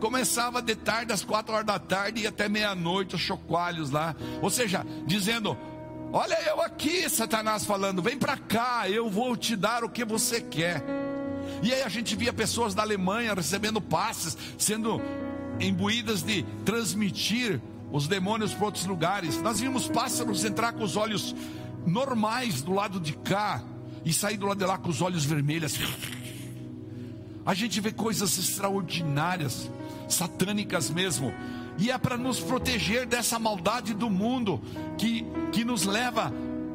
Começava 0.00 0.60
de 0.60 0.74
tarde, 0.74 1.12
às 1.12 1.24
quatro 1.24 1.54
horas 1.54 1.66
da 1.66 1.78
tarde, 1.78 2.22
e 2.22 2.26
até 2.26 2.48
meia-noite, 2.48 3.14
os 3.14 3.20
chocalhos 3.20 3.90
lá. 3.90 4.14
Ou 4.42 4.50
seja, 4.50 4.84
dizendo: 5.06 5.56
Olha 6.12 6.38
eu 6.46 6.60
aqui, 6.60 7.08
Satanás 7.08 7.64
falando, 7.64 8.00
vem 8.00 8.18
para 8.18 8.36
cá, 8.36 8.88
eu 8.88 9.10
vou 9.10 9.36
te 9.36 9.56
dar 9.56 9.84
o 9.84 9.88
que 9.88 10.04
você 10.04 10.40
quer. 10.40 10.82
E 11.62 11.72
aí 11.72 11.82
a 11.82 11.88
gente 11.88 12.14
via 12.14 12.32
pessoas 12.32 12.74
da 12.74 12.82
Alemanha 12.82 13.34
recebendo 13.34 13.80
passes, 13.80 14.36
sendo 14.58 15.00
imbuídas 15.60 16.22
de 16.22 16.42
transmitir 16.64 17.60
os 17.90 18.06
demônios 18.06 18.52
para 18.52 18.66
outros 18.66 18.86
lugares. 18.86 19.40
Nós 19.40 19.60
vimos 19.60 19.88
pássaros 19.88 20.44
entrar 20.44 20.72
com 20.72 20.84
os 20.84 20.96
olhos 20.96 21.34
normais 21.86 22.62
do 22.62 22.72
lado 22.72 23.00
de 23.00 23.12
cá 23.12 23.62
e 24.04 24.12
sair 24.12 24.36
do 24.36 24.46
lado 24.46 24.58
de 24.58 24.64
lá 24.64 24.78
com 24.78 24.90
os 24.90 25.00
olhos 25.00 25.24
vermelhos. 25.24 25.78
A 27.44 27.54
gente 27.54 27.80
vê 27.80 27.92
coisas 27.92 28.36
extraordinárias, 28.38 29.70
satânicas 30.08 30.90
mesmo 30.90 31.32
e 31.78 31.90
é 31.90 31.98
para 31.98 32.16
nos 32.16 32.40
proteger 32.40 33.06
dessa 33.06 33.38
maldade 33.38 33.92
do 33.92 34.08
mundo 34.08 34.60
que, 34.96 35.26
que 35.52 35.64
nos 35.64 35.84
leva 35.84 36.32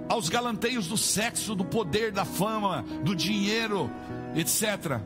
aos 0.08 0.30
galanteios 0.30 0.88
do 0.88 0.98
sexo, 0.98 1.56
do 1.56 1.66
poder, 1.66 2.12
da 2.12 2.26
fama, 2.26 2.86
do 3.04 3.16
dinheiro, 3.16 3.90
etc. 4.36 5.00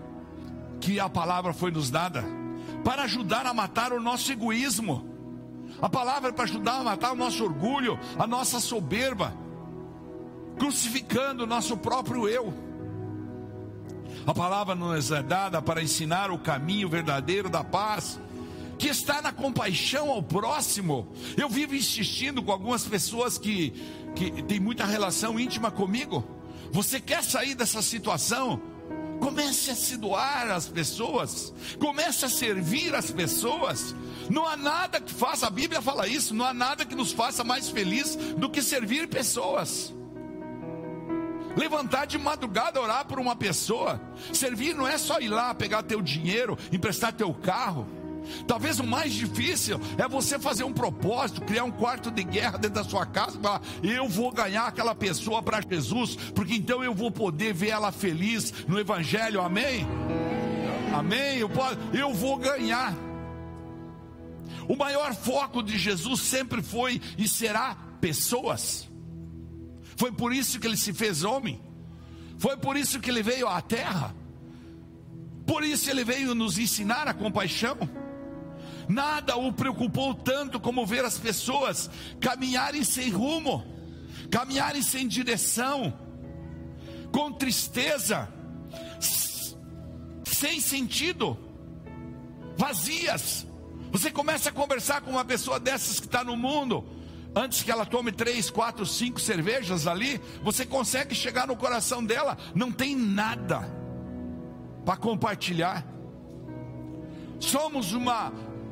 Que 0.82 1.00
a 1.00 1.08
palavra 1.08 1.54
foi 1.54 1.72
nos 1.72 1.90
dada 1.90 2.24
para 2.84 3.04
ajudar 3.04 3.46
a 3.46 3.54
matar 3.54 3.94
o 3.94 4.02
nosso 4.02 4.32
egoísmo. 4.32 5.10
A 5.82 5.90
palavra 5.90 6.30
é 6.30 6.34
para 6.34 6.44
ajudar 6.44 6.80
a 6.80 6.84
matar 6.84 7.12
o 7.14 7.16
nosso 7.16 7.44
orgulho, 7.44 8.00
a 8.18 8.28
nossa 8.28 8.60
soberba, 8.60 9.34
crucificando 10.58 11.44
o 11.44 11.48
nosso 11.48 11.78
próprio 11.78 12.28
eu. 12.28 12.54
A 14.28 14.34
palavra 14.34 14.74
nos 14.74 15.12
é 15.12 15.22
dada 15.22 15.62
para 15.62 15.84
ensinar 15.84 16.32
o 16.32 16.40
caminho 16.40 16.90
verdadeiro 16.90 17.48
da 17.48 17.64
paz 17.64 18.20
que 18.76 18.88
está 18.88 19.22
na 19.22 19.32
compaixão 19.32 20.10
ao 20.10 20.24
próximo. 20.24 21.08
Eu 21.38 21.48
vivo 21.48 21.76
insistindo 21.76 22.42
com 22.42 22.52
algumas 22.52 22.84
pessoas 22.86 23.38
que, 23.38 23.72
que 24.16 24.42
têm 24.44 24.60
muita 24.60 24.84
relação 24.84 25.40
íntima 25.40 25.70
comigo. 25.70 26.24
Você 26.72 27.00
quer 27.00 27.24
sair 27.24 27.54
dessa 27.54 27.84
situação? 27.84 28.60
Comece 29.20 29.70
a 29.70 29.76
se 29.76 29.96
doar 29.96 30.50
às 30.50 30.68
pessoas, 30.68 31.54
comece 31.80 32.26
a 32.26 32.30
servir 32.30 32.96
as 32.96 33.12
pessoas. 33.12 33.96
Não 34.28 34.46
há 34.48 34.58
nada 34.58 35.00
que 35.00 35.14
faça, 35.14 35.46
a 35.46 35.52
Bíblia 35.52 35.84
fala 35.84 36.08
isso, 36.08 36.34
não 36.34 36.46
há 36.46 36.54
nada 36.54 36.84
que 36.84 36.96
nos 36.96 37.12
faça 37.12 37.44
mais 37.44 37.70
feliz 37.70 38.16
do 38.38 38.50
que 38.50 38.62
servir 38.62 39.08
pessoas. 39.08 39.94
Levantar 41.56 42.06
de 42.06 42.18
madrugada, 42.18 42.82
orar 42.82 43.06
por 43.06 43.20
uma 43.20 43.36
pessoa. 43.36 44.00
Servir 44.34 44.76
não 44.76 44.88
é 44.88 44.98
só 44.98 45.20
ir 45.20 45.30
lá 45.30 45.54
pegar 45.54 45.84
teu 45.84 46.02
dinheiro, 46.02 46.58
emprestar 46.72 47.14
teu 47.14 47.34
carro. 47.34 47.88
Talvez 48.48 48.80
o 48.80 48.84
mais 48.84 49.14
difícil 49.14 49.80
é 49.98 50.08
você 50.08 50.40
fazer 50.40 50.64
um 50.64 50.74
propósito, 50.74 51.42
criar 51.42 51.64
um 51.64 51.72
quarto 51.72 52.10
de 52.12 52.24
guerra 52.24 52.58
dentro 52.58 52.76
da 52.76 52.84
sua 52.84 53.06
casa, 53.06 53.40
falar, 53.40 53.62
eu 53.84 54.08
vou 54.10 54.32
ganhar 54.32 54.66
aquela 54.66 54.96
pessoa 54.96 55.42
para 55.42 55.62
Jesus, 55.62 56.16
porque 56.34 56.56
então 56.56 56.84
eu 56.84 56.94
vou 56.94 57.12
poder 57.12 57.54
ver 57.54 57.70
ela 57.70 57.92
feliz 57.92 58.54
no 58.68 58.80
Evangelho, 58.80 59.42
amém? 59.42 59.86
Amém? 60.94 61.38
Eu, 61.38 61.50
posso, 61.50 61.78
eu 61.94 62.14
vou 62.14 62.38
ganhar. 62.38 62.94
O 64.68 64.76
maior 64.76 65.14
foco 65.14 65.62
de 65.62 65.78
Jesus 65.78 66.22
sempre 66.22 66.62
foi 66.62 67.02
e 67.18 67.28
será 67.28 67.78
pessoas. 68.02 68.88
Foi 69.96 70.12
por 70.12 70.34
isso 70.34 70.60
que 70.60 70.68
ele 70.68 70.78
se 70.78 70.94
fez 70.94 71.24
homem. 71.24 71.62
Foi 72.38 72.58
por 72.58 72.76
isso 72.76 73.00
que 73.00 73.10
ele 73.10 73.24
veio 73.24 73.48
à 73.48 73.62
terra. 73.62 74.14
Por 75.46 75.64
isso 75.64 75.90
ele 75.90 76.04
veio 76.04 76.36
nos 76.36 76.58
ensinar 76.58 77.08
a 77.08 77.14
compaixão. 77.14 77.78
Nada 78.88 79.36
o 79.36 79.52
preocupou 79.52 80.14
tanto 80.14 80.60
como 80.60 80.86
ver 80.86 81.04
as 81.06 81.18
pessoas 81.18 81.90
caminharem 82.20 82.84
sem 82.84 83.10
rumo, 83.10 83.66
caminharem 84.30 84.82
sem 84.82 85.08
direção, 85.08 85.94
com 87.12 87.32
tristeza, 87.32 88.28
sem 90.26 90.60
sentido, 90.60 91.38
vazias. 92.58 93.48
Você 93.92 94.12
começa 94.12 94.50
a 94.50 94.52
conversar 94.52 95.02
com 95.02 95.12
uma 95.12 95.26
pessoa 95.26 95.60
dessas 95.60 96.00
que 96.00 96.06
está 96.06 96.24
no 96.24 96.36
mundo, 96.36 96.84
antes 97.36 97.62
que 97.62 97.72
ela 97.72 97.86
tome 97.86 98.12
três, 98.12 98.50
quatro, 98.50 98.86
cinco 98.86 99.20
cervejas 99.20 99.86
ali, 99.86 100.22
você 100.42 100.66
consegue 100.66 101.14
chegar 101.14 101.48
no 101.48 101.56
coração 101.56 102.04
dela, 102.04 102.38
não 102.56 102.72
tem 102.72 102.96
nada 102.96 103.62
para 104.86 104.96
compartilhar. 104.98 105.86
Somos 107.40 107.92
uma 107.92 108.32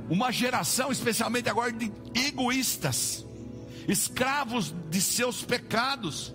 uma 0.10 0.32
geração, 0.32 0.92
especialmente 0.92 1.50
agora, 1.50 1.72
de 1.72 1.92
egoístas, 2.14 3.26
escravos 3.88 4.74
de 4.90 5.02
seus 5.02 5.44
pecados, 5.44 6.34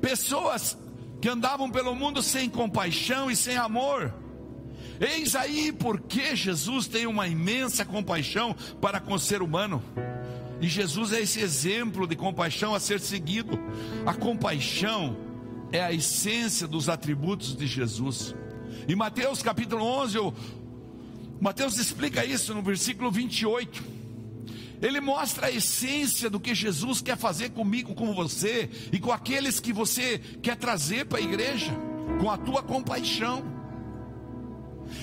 pessoas 0.00 0.76
que 1.20 1.28
andavam 1.28 1.70
pelo 1.70 1.94
mundo 1.94 2.22
sem 2.22 2.48
compaixão 2.48 3.30
e 3.30 3.36
sem 3.36 3.56
amor. 3.56 4.12
Eis 5.00 5.36
aí 5.36 5.72
porque 5.72 6.34
Jesus 6.34 6.86
tem 6.86 7.06
uma 7.06 7.28
imensa 7.28 7.84
compaixão 7.84 8.54
para 8.80 9.00
com 9.00 9.14
o 9.14 9.18
ser 9.18 9.42
humano. 9.42 9.82
E 10.60 10.68
Jesus 10.68 11.12
é 11.12 11.20
esse 11.20 11.40
exemplo 11.40 12.06
de 12.06 12.16
compaixão 12.16 12.74
a 12.74 12.80
ser 12.80 13.00
seguido. 13.00 13.58
A 14.06 14.14
compaixão 14.14 15.16
é 15.70 15.82
a 15.82 15.92
essência 15.92 16.66
dos 16.66 16.88
atributos 16.88 17.56
de 17.56 17.66
Jesus. 17.66 18.34
Em 18.88 18.94
Mateus 18.94 19.42
capítulo 19.42 19.84
11, 19.84 20.18
Mateus 21.40 21.76
explica 21.76 22.24
isso 22.24 22.54
no 22.54 22.62
versículo 22.62 23.10
28. 23.10 23.96
Ele 24.80 25.00
mostra 25.00 25.46
a 25.46 25.50
essência 25.50 26.28
do 26.28 26.38
que 26.38 26.54
Jesus 26.54 27.00
quer 27.00 27.16
fazer 27.16 27.50
comigo, 27.50 27.94
com 27.94 28.14
você 28.14 28.68
e 28.92 28.98
com 28.98 29.10
aqueles 29.10 29.58
que 29.58 29.72
você 29.72 30.18
quer 30.42 30.56
trazer 30.56 31.06
para 31.06 31.18
a 31.18 31.22
igreja, 31.22 31.72
com 32.20 32.30
a 32.30 32.36
tua 32.36 32.62
compaixão. 32.62 33.55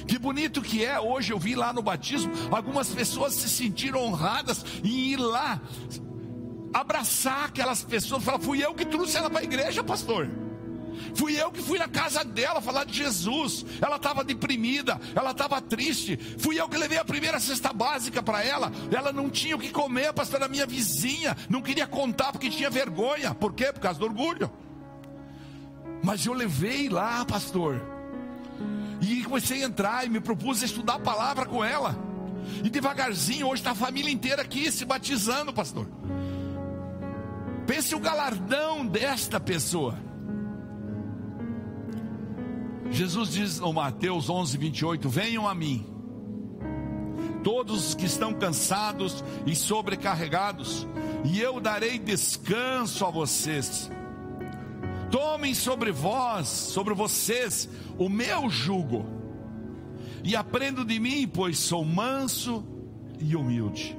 Que 0.07 0.17
bonito 0.17 0.61
que 0.61 0.83
é 0.83 0.99
hoje 0.99 1.31
eu 1.31 1.39
vi 1.39 1.55
lá 1.55 1.73
no 1.73 1.81
batismo, 1.81 2.31
algumas 2.51 2.89
pessoas 2.89 3.33
se 3.33 3.49
sentiram 3.49 4.03
honradas 4.03 4.65
em 4.83 5.11
ir 5.11 5.17
lá 5.17 5.61
abraçar 6.73 7.45
aquelas 7.45 7.83
pessoas, 7.83 8.23
falar: 8.23 8.39
"Fui 8.39 8.63
eu 8.63 8.73
que 8.73 8.85
trouxe 8.85 9.17
ela 9.17 9.29
para 9.29 9.41
a 9.41 9.43
igreja, 9.43 9.83
pastor". 9.83 10.29
Fui 11.15 11.39
eu 11.39 11.51
que 11.51 11.61
fui 11.61 11.77
na 11.77 11.87
casa 11.87 12.23
dela 12.23 12.61
falar 12.61 12.85
de 12.85 12.93
Jesus. 12.93 13.65
Ela 13.81 13.97
estava 13.97 14.23
deprimida, 14.23 14.99
ela 15.15 15.31
estava 15.31 15.61
triste. 15.61 16.17
Fui 16.37 16.59
eu 16.59 16.67
que 16.67 16.77
levei 16.77 16.97
a 16.97 17.05
primeira 17.05 17.39
cesta 17.39 17.71
básica 17.73 18.21
para 18.21 18.43
ela. 18.43 18.71
Ela 18.91 19.11
não 19.11 19.29
tinha 19.29 19.55
o 19.55 19.59
que 19.59 19.69
comer, 19.69 20.13
pastor, 20.13 20.41
a 20.43 20.47
minha 20.47 20.65
vizinha. 20.65 21.35
Não 21.49 21.61
queria 21.61 21.87
contar 21.87 22.31
porque 22.31 22.49
tinha 22.49 22.69
vergonha. 22.69 23.33
Por 23.33 23.53
quê? 23.53 23.71
Por 23.71 23.79
causa 23.79 23.99
do 23.99 24.05
orgulho. 24.05 24.51
Mas 26.03 26.25
eu 26.25 26.33
levei 26.33 26.89
lá, 26.89 27.23
pastor. 27.25 27.92
E 29.03 29.21
comecei 29.23 29.61
a 29.61 29.67
entrar 29.67 30.05
e 30.05 30.09
me 30.09 30.21
propus 30.21 30.61
estudar 30.61 30.95
a 30.95 30.99
palavra 30.99 31.45
com 31.45 31.63
ela. 31.63 31.97
E 32.63 32.69
devagarzinho, 32.69 33.47
hoje 33.47 33.61
está 33.61 33.71
a 33.71 33.75
família 33.75 34.09
inteira 34.09 34.41
aqui 34.41 34.71
se 34.71 34.85
batizando, 34.85 35.51
pastor. 35.51 35.87
Pense 37.67 37.93
o 37.93 37.99
galardão 37.99 38.85
desta 38.85 39.41
pessoa. 39.41 39.97
Jesus 42.89 43.29
diz 43.29 43.59
no 43.59 43.73
Mateus 43.73 44.29
11, 44.29 44.57
28: 44.57 45.09
Venham 45.09 45.47
a 45.47 45.53
mim, 45.53 45.85
todos 47.43 47.89
os 47.89 47.95
que 47.95 48.05
estão 48.05 48.33
cansados 48.33 49.23
e 49.45 49.53
sobrecarregados, 49.53 50.87
e 51.25 51.41
eu 51.41 51.59
darei 51.59 51.99
descanso 51.99 53.05
a 53.05 53.09
vocês. 53.09 53.91
Tomem 55.13 55.53
sobre 55.53 55.91
vós, 55.91 56.47
sobre 56.47 56.95
vocês, 56.95 57.69
o 57.99 58.09
meu 58.09 58.49
jugo, 58.49 59.05
e 60.23 60.35
aprendam 60.35 60.83
de 60.83 60.99
mim, 60.99 61.27
pois 61.27 61.59
sou 61.59 61.85
manso 61.85 62.65
e 63.19 63.35
humilde. 63.35 63.95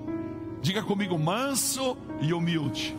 Diga 0.61 0.83
comigo, 0.83 1.17
manso 1.17 1.97
e 2.21 2.33
humilde. 2.35 2.97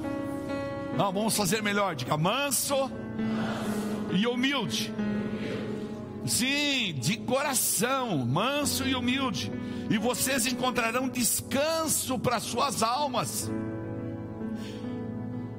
Não, 0.95 1.11
vamos 1.11 1.35
fazer 1.35 1.61
melhor. 1.61 1.93
Diga 1.93 2.15
manso, 2.15 2.77
manso. 2.77 2.91
e 4.13 4.25
humilde. 4.25 4.93
Sim, 6.25 6.93
de 6.93 7.17
coração, 7.17 8.25
manso 8.25 8.87
e 8.87 8.95
humilde, 8.95 9.51
e 9.89 9.97
vocês 9.97 10.47
encontrarão 10.47 11.09
descanso 11.09 12.17
para 12.17 12.39
suas 12.39 12.81
almas. 12.81 13.51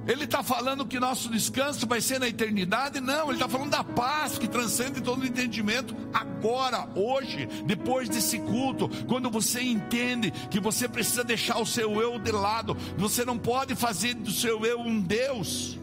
Ele 0.07 0.23
está 0.25 0.43
falando 0.43 0.87
que 0.87 1.01
nosso 1.01 1.29
descanso 1.29 1.85
vai 1.87 2.01
ser 2.01 2.21
na 2.21 2.29
eternidade? 2.29 3.01
Não, 3.01 3.25
ele 3.25 3.35
está 3.35 3.49
falando 3.49 3.71
da 3.71 3.83
paz 3.83 4.39
que 4.39 4.47
transcende 4.47 5.01
todo 5.01 5.23
o 5.23 5.27
entendimento, 5.27 5.97
agora, 6.15 6.89
hoje, 6.95 7.47
depois 7.65 8.09
desse 8.09 8.39
culto, 8.39 8.89
quando 9.07 9.29
você 9.29 9.61
entende 9.61 10.31
que 10.49 10.61
você 10.61 10.89
precisa 10.89 11.25
deixar 11.25 11.59
o 11.59 11.67
seu 11.67 12.01
eu 12.01 12.21
de 12.21 12.31
lado, 12.31 12.77
você 12.97 13.25
não 13.25 13.37
pode 13.37 13.75
fazer 13.75 14.15
do 14.15 14.31
seu 14.31 14.65
eu 14.65 14.81
um 14.81 15.01
Deus. 15.01 15.77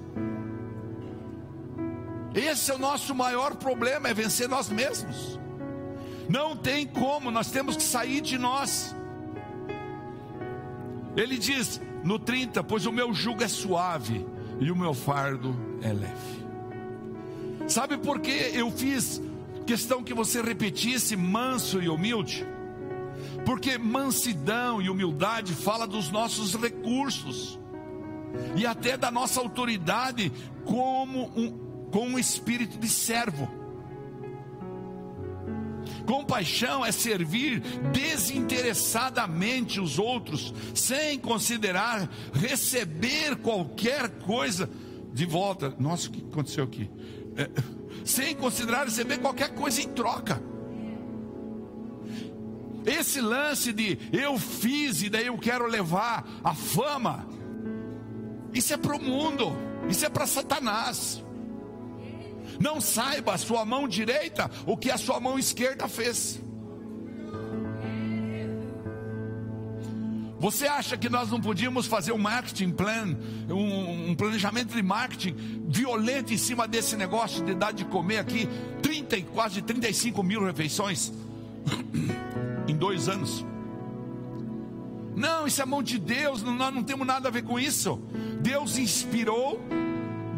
Esse 2.33 2.71
é 2.71 2.75
o 2.75 2.79
nosso 2.79 3.13
maior 3.13 3.55
problema, 3.55 4.07
é 4.07 4.13
vencer 4.13 4.47
nós 4.47 4.69
mesmos. 4.69 5.37
Não 6.29 6.55
tem 6.55 6.87
como, 6.87 7.29
nós 7.29 7.51
temos 7.51 7.75
que 7.75 7.83
sair 7.83 8.21
de 8.21 8.37
nós. 8.37 8.95
Ele 11.15 11.37
diz 11.37 11.79
no 12.03 12.19
30: 12.19 12.63
Pois 12.63 12.85
o 12.85 12.91
meu 12.91 13.13
jugo 13.13 13.43
é 13.43 13.47
suave 13.47 14.25
e 14.59 14.71
o 14.71 14.75
meu 14.75 14.93
fardo 14.93 15.55
é 15.81 15.91
leve. 15.91 16.43
Sabe 17.67 17.97
por 17.97 18.19
que 18.19 18.31
eu 18.31 18.69
fiz 18.71 19.21
questão 19.65 20.03
que 20.03 20.13
você 20.13 20.41
repetisse 20.41 21.15
manso 21.15 21.81
e 21.81 21.87
humilde? 21.87 22.45
Porque 23.45 23.77
mansidão 23.77 24.81
e 24.81 24.89
humildade 24.89 25.53
fala 25.53 25.87
dos 25.87 26.11
nossos 26.11 26.55
recursos 26.55 27.59
e 28.55 28.65
até 28.65 28.97
da 28.97 29.11
nossa 29.11 29.39
autoridade 29.39 30.31
como 30.65 31.31
um, 31.35 31.89
com 31.91 32.07
um 32.07 32.19
espírito 32.19 32.77
de 32.77 32.89
servo. 32.89 33.62
Compaixão 36.05 36.85
é 36.85 36.91
servir 36.91 37.59
desinteressadamente 37.91 39.79
os 39.79 39.97
outros, 39.97 40.53
sem 40.73 41.17
considerar 41.19 42.09
receber 42.33 43.37
qualquer 43.37 44.09
coisa 44.19 44.69
de 45.13 45.25
volta. 45.25 45.73
Nossa, 45.79 46.09
o 46.09 46.11
que 46.11 46.21
aconteceu 46.21 46.63
aqui? 46.63 46.89
É, 47.35 47.49
sem 48.03 48.35
considerar 48.35 48.85
receber 48.85 49.19
qualquer 49.19 49.53
coisa 49.53 49.81
em 49.81 49.87
troca. 49.89 50.41
Esse 52.85 53.21
lance 53.21 53.71
de 53.71 53.97
eu 54.11 54.37
fiz 54.37 55.01
e 55.01 55.09
daí 55.09 55.27
eu 55.27 55.37
quero 55.37 55.65
levar 55.67 56.27
a 56.43 56.53
fama, 56.53 57.25
isso 58.53 58.73
é 58.73 58.77
para 58.77 58.95
o 58.95 59.01
mundo, 59.01 59.55
isso 59.89 60.05
é 60.05 60.09
para 60.09 60.27
Satanás. 60.27 61.23
Não 62.59 62.79
saiba 62.79 63.33
a 63.33 63.37
sua 63.37 63.65
mão 63.65 63.87
direita 63.87 64.49
o 64.65 64.77
que 64.77 64.91
a 64.91 64.97
sua 64.97 65.19
mão 65.19 65.37
esquerda 65.37 65.87
fez. 65.87 66.41
Você 70.43 70.67
acha 70.67 70.97
que 70.97 71.07
nós 71.07 71.31
não 71.31 71.39
podíamos 71.39 71.85
fazer 71.85 72.11
um 72.11 72.17
marketing 72.17 72.71
plan, 72.71 73.17
um, 73.49 74.09
um, 74.09 74.13
planejamento 74.13 74.75
de 74.75 74.83
marketing 74.83 75.63
violento 75.69 76.33
em 76.33 76.37
cima 76.37 76.67
desse 76.67 76.97
negócio 76.97 77.45
de 77.45 77.55
dar 77.55 77.71
de 77.71 77.85
comer 77.85 78.17
aqui 78.17 78.49
30 78.81 79.17
e 79.19 79.23
quase 79.23 79.61
35 79.61 80.21
mil 80.21 80.43
refeições 80.43 81.13
em 82.67 82.75
dois 82.75 83.07
anos? 83.07 83.45
Não, 85.15 85.47
isso 85.47 85.61
é 85.61 85.65
mão 85.65 85.81
de 85.81 85.97
Deus, 85.97 86.43
nós 86.43 86.75
não 86.75 86.83
temos 86.83 87.07
nada 87.07 87.29
a 87.29 87.31
ver 87.31 87.43
com 87.43 87.57
isso. 87.57 88.01
Deus 88.41 88.77
inspirou 88.77 89.61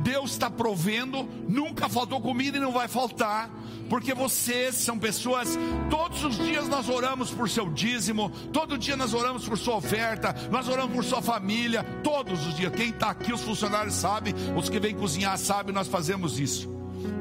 Deus 0.05 0.33
está 0.33 0.51
provendo, 0.51 1.27
nunca 1.49 1.89
faltou 1.89 2.21
comida 2.21 2.57
e 2.57 2.59
não 2.59 2.71
vai 2.71 2.87
faltar, 2.87 3.49
porque 3.89 4.13
vocês 4.13 4.75
são 4.75 4.99
pessoas, 4.99 5.57
todos 5.89 6.23
os 6.23 6.37
dias 6.37 6.69
nós 6.69 6.87
oramos 6.89 7.31
por 7.31 7.49
seu 7.49 7.67
dízimo, 7.71 8.29
todo 8.53 8.77
dia 8.77 8.95
nós 8.95 9.15
oramos 9.15 9.49
por 9.49 9.57
sua 9.57 9.77
oferta, 9.77 10.35
nós 10.51 10.67
oramos 10.67 10.93
por 10.93 11.03
sua 11.03 11.23
família, 11.23 11.83
todos 12.03 12.45
os 12.45 12.55
dias. 12.55 12.71
Quem 12.75 12.89
está 12.89 13.09
aqui, 13.09 13.33
os 13.33 13.41
funcionários 13.41 13.95
sabem, 13.95 14.35
os 14.55 14.69
que 14.69 14.79
vêm 14.79 14.93
cozinhar 14.93 15.39
sabem, 15.39 15.73
nós 15.73 15.87
fazemos 15.87 16.39
isso. 16.39 16.69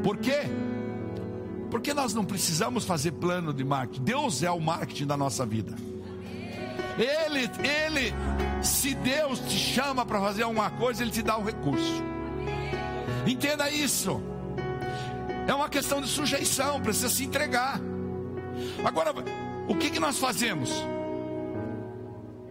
Por 0.02 0.18
quê? 0.18 0.42
Porque 1.70 1.94
nós 1.94 2.12
não 2.12 2.22
precisamos 2.22 2.84
fazer 2.84 3.12
plano 3.12 3.54
de 3.54 3.64
marketing, 3.64 4.04
Deus 4.04 4.42
é 4.42 4.50
o 4.50 4.60
marketing 4.60 5.06
da 5.06 5.16
nossa 5.16 5.46
vida. 5.46 5.74
Ele, 6.98 7.50
ele, 7.66 8.14
se 8.62 8.94
Deus 8.94 9.38
te 9.38 9.56
chama 9.56 10.04
para 10.04 10.20
fazer 10.20 10.42
alguma 10.42 10.68
coisa, 10.68 11.02
Ele 11.02 11.10
te 11.10 11.22
dá 11.22 11.38
o 11.38 11.42
recurso. 11.42 12.13
Entenda 13.26 13.70
isso. 13.70 14.20
É 15.46 15.54
uma 15.54 15.68
questão 15.68 16.00
de 16.00 16.08
sujeição, 16.08 16.80
precisa 16.80 17.08
se 17.08 17.24
entregar. 17.24 17.80
Agora, 18.84 19.12
o 19.68 19.74
que, 19.74 19.90
que 19.90 20.00
nós 20.00 20.18
fazemos? 20.18 20.70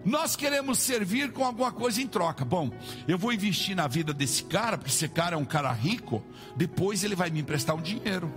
Nós 0.05 0.35
queremos 0.35 0.79
servir 0.79 1.31
com 1.31 1.45
alguma 1.45 1.71
coisa 1.71 2.01
em 2.01 2.07
troca. 2.07 2.43
Bom, 2.43 2.71
eu 3.07 3.17
vou 3.17 3.31
investir 3.31 3.75
na 3.75 3.87
vida 3.87 4.13
desse 4.13 4.43
cara, 4.43 4.77
porque 4.77 4.91
esse 4.91 5.07
cara 5.07 5.35
é 5.35 5.37
um 5.37 5.45
cara 5.45 5.71
rico, 5.71 6.23
depois 6.55 7.03
ele 7.03 7.15
vai 7.15 7.29
me 7.29 7.39
emprestar 7.39 7.75
um 7.75 7.81
dinheiro. 7.81 8.31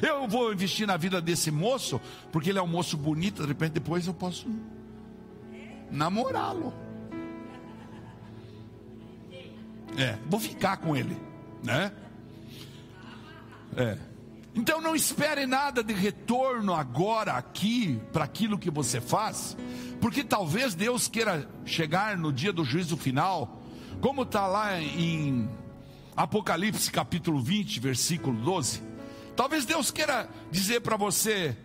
Eu 0.00 0.26
vou 0.26 0.52
investir 0.52 0.86
na 0.86 0.96
vida 0.96 1.20
desse 1.20 1.50
moço, 1.50 2.00
porque 2.30 2.50
ele 2.50 2.58
é 2.58 2.62
um 2.62 2.66
moço 2.66 2.96
bonito, 2.96 3.42
de 3.42 3.48
repente 3.48 3.72
depois 3.72 4.06
eu 4.06 4.14
posso 4.14 4.46
namorá-lo. 5.90 6.72
É, 9.96 10.18
vou 10.26 10.40
ficar 10.40 10.78
com 10.78 10.96
ele 10.96 11.31
né? 11.62 11.92
É. 13.76 13.98
Então 14.54 14.80
não 14.80 14.94
espere 14.94 15.46
nada 15.46 15.82
de 15.82 15.94
retorno 15.94 16.74
agora 16.74 17.32
aqui 17.32 17.98
para 18.12 18.24
aquilo 18.24 18.58
que 18.58 18.70
você 18.70 19.00
faz, 19.00 19.56
porque 20.00 20.22
talvez 20.22 20.74
Deus 20.74 21.08
queira 21.08 21.48
chegar 21.64 22.18
no 22.18 22.30
dia 22.30 22.52
do 22.52 22.64
juízo 22.64 22.96
final, 22.96 23.62
como 24.00 24.22
está 24.22 24.46
lá 24.46 24.78
em 24.78 25.48
Apocalipse 26.14 26.90
capítulo 26.90 27.40
20, 27.40 27.80
versículo 27.80 28.38
12. 28.42 28.82
Talvez 29.34 29.64
Deus 29.64 29.90
queira 29.90 30.28
dizer 30.50 30.80
para 30.82 30.98
você: 30.98 31.56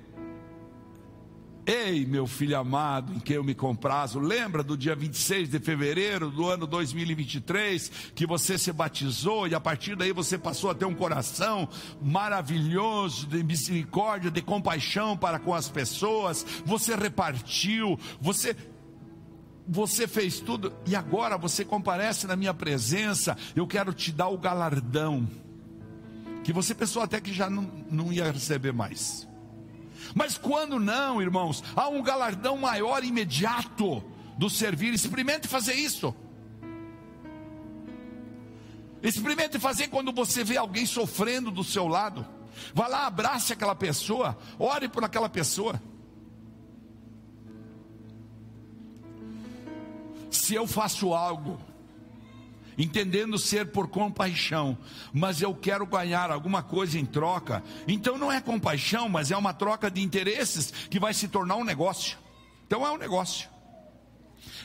Ei, 1.70 2.06
meu 2.06 2.26
filho 2.26 2.58
amado, 2.58 3.14
em 3.14 3.20
quem 3.20 3.36
eu 3.36 3.44
me 3.44 3.54
comprazo, 3.54 4.20
lembra 4.20 4.64
do 4.64 4.78
dia 4.78 4.96
26 4.96 5.50
de 5.50 5.60
fevereiro 5.60 6.32
do 6.32 6.48
ano 6.48 6.66
2023, 6.66 7.92
que 8.16 8.26
você 8.26 8.58
se 8.58 8.72
batizou 8.72 9.50
e 9.50 9.54
a 9.54 9.60
partir 9.60 9.94
daí 9.98 10.14
você 10.14 10.38
passou 10.38 10.70
a 10.70 10.74
ter 10.74 10.86
um 10.86 10.96
coração 10.96 11.68
maravilhoso 12.02 13.28
de 13.28 13.44
misericórdia, 13.44 14.32
de 14.32 14.42
compaixão 14.42 15.18
para 15.18 15.40
com 15.40 15.54
as 15.54 15.68
pessoas, 15.68 16.46
você 16.66 16.96
repartiu, 16.96 18.00
você 18.22 18.56
você 19.68 20.08
fez 20.08 20.40
tudo 20.40 20.72
e 20.86 20.96
agora 20.96 21.38
você 21.38 21.66
comparece 21.66 22.28
na 22.28 22.38
minha 22.38 22.54
presença, 22.54 23.36
eu 23.54 23.68
quero 23.68 23.92
te 23.92 24.14
dar 24.14 24.30
o 24.30 24.38
galardão, 24.38 25.28
que 26.46 26.54
você 26.54 26.74
pensou 26.74 27.02
até 27.02 27.20
que 27.20 27.34
já 27.34 27.50
não, 27.50 27.70
não 27.92 28.14
ia 28.14 28.32
receber 28.32 28.72
mais. 28.72 29.28
Mas 30.14 30.38
quando 30.38 30.80
não, 30.80 31.22
irmãos, 31.22 31.64
há 31.76 31.88
um 31.88 32.02
galardão 32.02 32.58
maior 32.58 33.04
imediato 33.04 34.04
do 34.38 34.50
servir. 34.50 34.94
Experimente 34.94 35.48
fazer 35.48 35.74
isso. 35.74 36.14
Experimente 39.02 39.60
fazer 39.60 39.88
quando 39.88 40.12
você 40.12 40.44
vê 40.44 40.58
alguém 40.58 40.86
sofrendo 40.86 41.52
do 41.52 41.64
seu 41.64 41.88
lado. 41.88 42.26
Vá 42.74 42.88
lá, 42.88 43.08
abrace 43.08 43.54
aquela 43.54 43.76
pessoa, 43.76 44.38
ore 44.58 44.90
por 44.90 45.04
aquela 45.04 45.30
pessoa. 45.30 45.82
Se 50.32 50.56
eu 50.56 50.66
faço 50.66 51.14
algo 51.14 51.60
entendendo 52.78 53.38
ser 53.40 53.72
por 53.72 53.88
compaixão, 53.88 54.78
mas 55.12 55.42
eu 55.42 55.54
quero 55.56 55.86
ganhar 55.86 56.30
alguma 56.30 56.62
coisa 56.62 57.00
em 57.00 57.06
troca. 57.06 57.64
Então 57.88 58.18
não 58.18 58.32
é 58.32 58.40
compaixão, 58.40 59.10
mas 59.10 59.32
é 59.32 59.38
uma 59.38 59.54
troca 59.54 59.90
de 59.90 60.02
interesses 60.02 60.72
que 60.90 61.00
vai 61.00 61.14
se 61.14 61.28
tornar 61.28 61.56
um 61.56 61.64
negócio. 61.64 62.18
Então 62.66 62.86
é 62.86 62.92
um 62.92 62.98
negócio. 62.98 63.50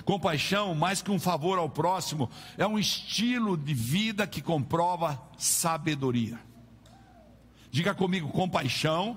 Compaixão, 0.05 0.75
mais 0.75 1.01
que 1.01 1.11
um 1.11 1.19
favor 1.19 1.59
ao 1.59 1.69
próximo, 1.69 2.29
é 2.59 2.67
um 2.67 2.79
estilo 2.79 3.57
de 3.57 3.73
vida 3.73 4.27
que 4.27 4.43
comprova 4.43 5.21
sabedoria. 5.39 6.39
Diga 7.71 7.95
comigo, 7.95 8.29
compaixão, 8.29 9.17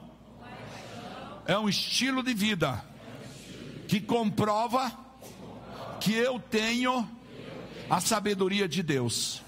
é 1.45 1.57
um 1.57 1.67
estilo 1.67 2.23
de 2.23 2.33
vida 2.33 2.83
que 3.87 3.99
comprova 3.99 4.91
que 5.99 6.13
eu 6.13 6.39
tenho 6.39 7.07
a 7.89 8.01
sabedoria 8.01 8.67
de 8.67 8.81
Deus. 8.81 9.41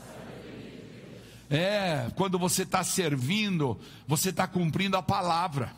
É, 1.49 2.11
quando 2.15 2.37
você 2.37 2.63
está 2.63 2.83
servindo, 2.83 3.79
você 4.05 4.29
está 4.29 4.47
cumprindo 4.47 4.97
a 4.97 5.03
palavra. 5.03 5.73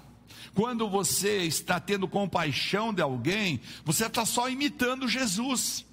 Quando 0.56 0.90
você 0.90 1.44
está 1.44 1.80
tendo 1.80 2.08
compaixão 2.08 2.94
de 2.94 3.02
alguém, 3.02 3.62
você 3.86 4.08
está 4.08 4.26
só 4.26 4.50
imitando 4.50 5.08
Jesus. 5.08 5.86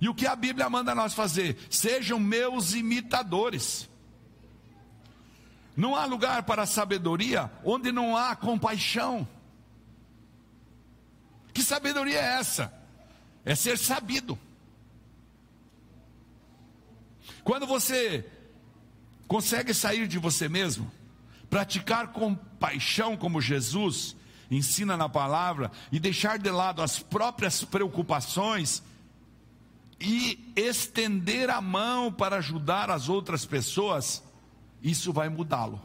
E 0.00 0.08
o 0.08 0.14
que 0.14 0.26
a 0.26 0.36
Bíblia 0.36 0.70
manda 0.70 0.94
nós 0.94 1.14
fazer? 1.14 1.56
Sejam 1.68 2.18
meus 2.20 2.74
imitadores. 2.74 3.88
Não 5.76 5.96
há 5.96 6.04
lugar 6.04 6.44
para 6.44 6.66
sabedoria 6.66 7.50
onde 7.64 7.90
não 7.90 8.16
há 8.16 8.36
compaixão. 8.36 9.26
Que 11.52 11.62
sabedoria 11.62 12.18
é 12.18 12.38
essa? 12.38 12.72
É 13.44 13.54
ser 13.54 13.78
sabido. 13.78 14.38
Quando 17.44 17.66
você 17.66 18.26
consegue 19.28 19.74
sair 19.74 20.08
de 20.08 20.18
você 20.18 20.48
mesmo, 20.48 20.90
praticar 21.50 22.08
com 22.08 22.34
paixão 22.34 23.16
como 23.16 23.40
Jesus 23.40 24.16
ensina 24.50 24.96
na 24.96 25.08
palavra 25.08 25.70
e 25.92 26.00
deixar 26.00 26.38
de 26.38 26.50
lado 26.50 26.82
as 26.82 26.98
próprias 26.98 27.62
preocupações 27.62 28.82
e 30.00 30.52
estender 30.56 31.50
a 31.50 31.60
mão 31.60 32.10
para 32.10 32.36
ajudar 32.36 32.90
as 32.90 33.08
outras 33.08 33.44
pessoas, 33.44 34.22
isso 34.82 35.12
vai 35.12 35.28
mudá-lo. 35.28 35.80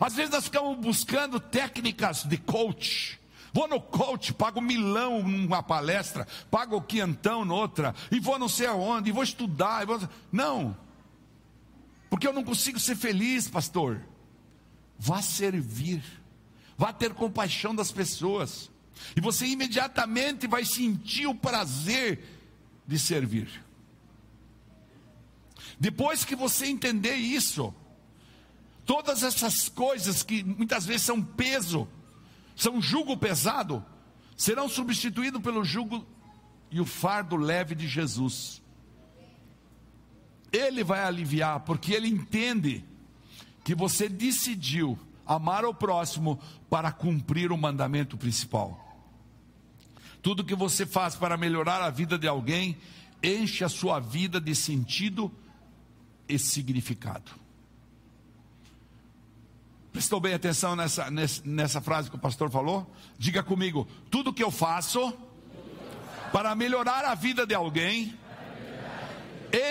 Às 0.00 0.14
vezes 0.14 0.30
nós 0.30 0.44
ficamos 0.44 0.78
buscando 0.78 1.40
técnicas 1.40 2.24
de 2.24 2.36
coach, 2.36 3.18
Vou 3.56 3.66
no 3.66 3.80
coach, 3.80 4.34
pago 4.34 4.60
milão 4.60 5.22
numa 5.22 5.62
palestra, 5.62 6.28
pago 6.50 6.78
quinhentão 6.82 7.42
noutra, 7.42 7.94
e 8.12 8.20
vou 8.20 8.38
não 8.38 8.50
sei 8.50 8.66
aonde, 8.66 9.08
e 9.08 9.12
vou 9.12 9.22
estudar. 9.22 9.82
E 9.82 9.86
vou... 9.86 9.98
Não, 10.30 10.76
porque 12.10 12.28
eu 12.28 12.34
não 12.34 12.44
consigo 12.44 12.78
ser 12.78 12.96
feliz, 12.96 13.48
pastor. 13.48 14.02
Vá 14.98 15.22
servir, 15.22 16.04
vá 16.76 16.92
ter 16.92 17.14
compaixão 17.14 17.74
das 17.74 17.90
pessoas, 17.90 18.70
e 19.16 19.22
você 19.22 19.46
imediatamente 19.46 20.46
vai 20.46 20.66
sentir 20.66 21.26
o 21.26 21.34
prazer 21.34 22.22
de 22.86 22.98
servir. 22.98 23.64
Depois 25.80 26.26
que 26.26 26.36
você 26.36 26.66
entender 26.66 27.14
isso, 27.14 27.74
todas 28.84 29.22
essas 29.22 29.70
coisas 29.70 30.22
que 30.22 30.44
muitas 30.44 30.84
vezes 30.84 31.06
são 31.06 31.22
peso, 31.22 31.88
são 32.56 32.80
jugo 32.80 33.16
pesado, 33.18 33.84
serão 34.34 34.68
substituídos 34.68 35.42
pelo 35.42 35.62
jugo 35.62 36.04
e 36.70 36.80
o 36.80 36.86
fardo 36.86 37.36
leve 37.36 37.74
de 37.74 37.86
Jesus. 37.86 38.62
Ele 40.50 40.82
vai 40.82 41.04
aliviar, 41.04 41.60
porque 41.60 41.92
ele 41.92 42.08
entende 42.08 42.82
que 43.62 43.74
você 43.74 44.08
decidiu 44.08 44.98
amar 45.26 45.64
o 45.66 45.74
próximo 45.74 46.40
para 46.70 46.90
cumprir 46.90 47.52
o 47.52 47.58
mandamento 47.58 48.16
principal. 48.16 48.82
Tudo 50.22 50.44
que 50.44 50.54
você 50.54 50.86
faz 50.86 51.14
para 51.14 51.36
melhorar 51.36 51.82
a 51.82 51.90
vida 51.90 52.18
de 52.18 52.26
alguém 52.26 52.78
enche 53.22 53.64
a 53.64 53.68
sua 53.68 54.00
vida 54.00 54.40
de 54.40 54.54
sentido 54.54 55.30
e 56.28 56.38
significado. 56.38 57.45
Prestou 59.96 60.20
bem 60.20 60.34
atenção 60.34 60.76
nessa, 60.76 61.10
nessa 61.42 61.80
frase 61.80 62.10
que 62.10 62.16
o 62.16 62.18
pastor 62.18 62.50
falou? 62.50 62.86
Diga 63.18 63.42
comigo: 63.42 63.88
tudo 64.10 64.30
que 64.30 64.44
eu 64.44 64.50
faço 64.50 65.10
para 66.30 66.54
melhorar 66.54 67.02
a 67.06 67.14
vida 67.14 67.46
de 67.46 67.54
alguém, 67.54 68.14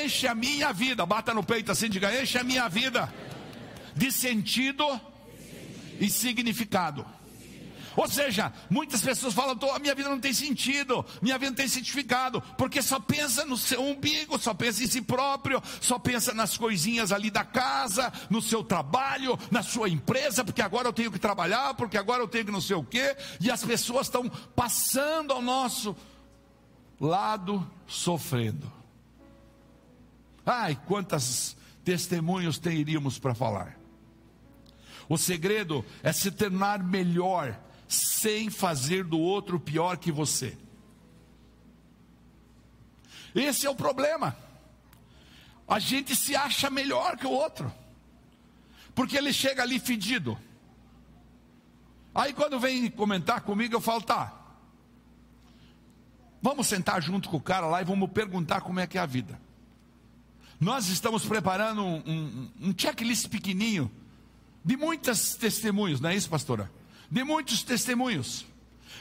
enche 0.03 0.27
a 0.27 0.33
minha 0.33 0.73
vida. 0.73 1.05
Bata 1.05 1.31
no 1.31 1.43
peito 1.43 1.71
assim, 1.71 1.87
diga: 1.91 2.11
enche 2.19 2.39
a 2.39 2.43
minha 2.43 2.67
vida 2.67 3.13
de 3.95 4.11
sentido 4.11 4.99
e 5.99 6.09
significado. 6.09 7.05
Ou 7.95 8.07
seja, 8.07 8.51
muitas 8.69 9.01
pessoas 9.01 9.33
falam: 9.33 9.57
minha 9.79 9.95
vida 9.95 10.09
não 10.09 10.19
tem 10.19 10.33
sentido, 10.33 11.05
minha 11.21 11.37
vida 11.37 11.51
não 11.51 11.55
tem 11.55 11.67
certificado, 11.67 12.41
porque 12.57 12.81
só 12.81 12.99
pensa 12.99 13.45
no 13.45 13.57
seu 13.57 13.81
umbigo, 13.81 14.37
só 14.37 14.53
pensa 14.53 14.83
em 14.83 14.87
si 14.87 15.01
próprio, 15.01 15.61
só 15.79 15.97
pensa 15.97 16.33
nas 16.33 16.57
coisinhas 16.57 17.11
ali 17.11 17.31
da 17.31 17.43
casa, 17.43 18.11
no 18.29 18.41
seu 18.41 18.63
trabalho, 18.63 19.37
na 19.49 19.63
sua 19.63 19.89
empresa, 19.89 20.43
porque 20.43 20.61
agora 20.61 20.87
eu 20.87 20.93
tenho 20.93 21.11
que 21.11 21.19
trabalhar, 21.19 21.73
porque 21.75 21.97
agora 21.97 22.21
eu 22.21 22.27
tenho 22.27 22.45
que 22.45 22.51
não 22.51 22.61
sei 22.61 22.75
o 22.75 22.83
quê, 22.83 23.15
e 23.39 23.49
as 23.49 23.63
pessoas 23.63 24.07
estão 24.07 24.29
passando 24.55 25.31
ao 25.31 25.41
nosso 25.41 25.95
lado 26.99 27.69
sofrendo. 27.87 28.71
Ai, 30.45 30.77
quantas 30.85 31.57
testemunhos 31.83 32.59
teríamos 32.59 33.17
para 33.17 33.33
falar. 33.33 33.77
O 35.07 35.17
segredo 35.17 35.85
é 36.01 36.11
se 36.11 36.31
tornar 36.31 36.83
melhor 36.83 37.59
sem 37.87 38.49
fazer 38.49 39.03
do 39.03 39.19
outro 39.19 39.59
pior 39.59 39.97
que 39.97 40.11
você. 40.11 40.57
Esse 43.33 43.65
é 43.65 43.69
o 43.69 43.75
problema. 43.75 44.35
A 45.67 45.79
gente 45.79 46.15
se 46.15 46.35
acha 46.35 46.69
melhor 46.69 47.17
que 47.17 47.25
o 47.25 47.31
outro, 47.31 47.71
porque 48.93 49.17
ele 49.17 49.33
chega 49.33 49.63
ali 49.63 49.79
fedido. 49.79 50.37
Aí 52.13 52.31
quando 52.31 52.59
vem 52.59 52.89
comentar 52.89 53.41
comigo, 53.41 53.75
eu 53.75 53.81
falo, 53.81 54.01
tá. 54.01 54.33
Vamos 56.41 56.67
sentar 56.67 57.01
junto 57.01 57.27
com 57.27 57.37
o 57.37 57.41
cara 57.41 57.65
lá 57.65 57.81
e 57.81 57.85
vamos 57.85 58.09
perguntar 58.11 58.61
como 58.61 58.79
é 58.79 58.87
que 58.87 58.97
é 58.97 59.01
a 59.01 59.05
vida. 59.05 59.41
Nós 60.59 60.87
estamos 60.87 61.25
preparando 61.25 61.83
um, 61.83 61.97
um, 62.05 62.51
um 62.69 62.73
checklist 62.77 63.27
pequenininho 63.27 63.91
de 64.63 64.77
muitos 64.77 65.35
testemunhos, 65.35 65.99
não 65.99 66.09
é 66.09 66.15
isso, 66.15 66.29
pastora? 66.29 66.71
De 67.09 67.23
muitos 67.23 67.63
testemunhos. 67.63 68.45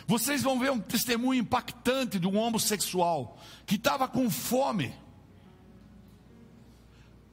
Vocês 0.07 0.43
vão 0.43 0.59
ver 0.59 0.71
um 0.71 0.81
testemunho 0.81 1.41
impactante 1.41 2.19
de 2.19 2.27
um 2.27 2.37
homossexual 2.37 3.39
que 3.65 3.77
estava 3.77 4.07
com 4.07 4.31
fome 4.31 4.95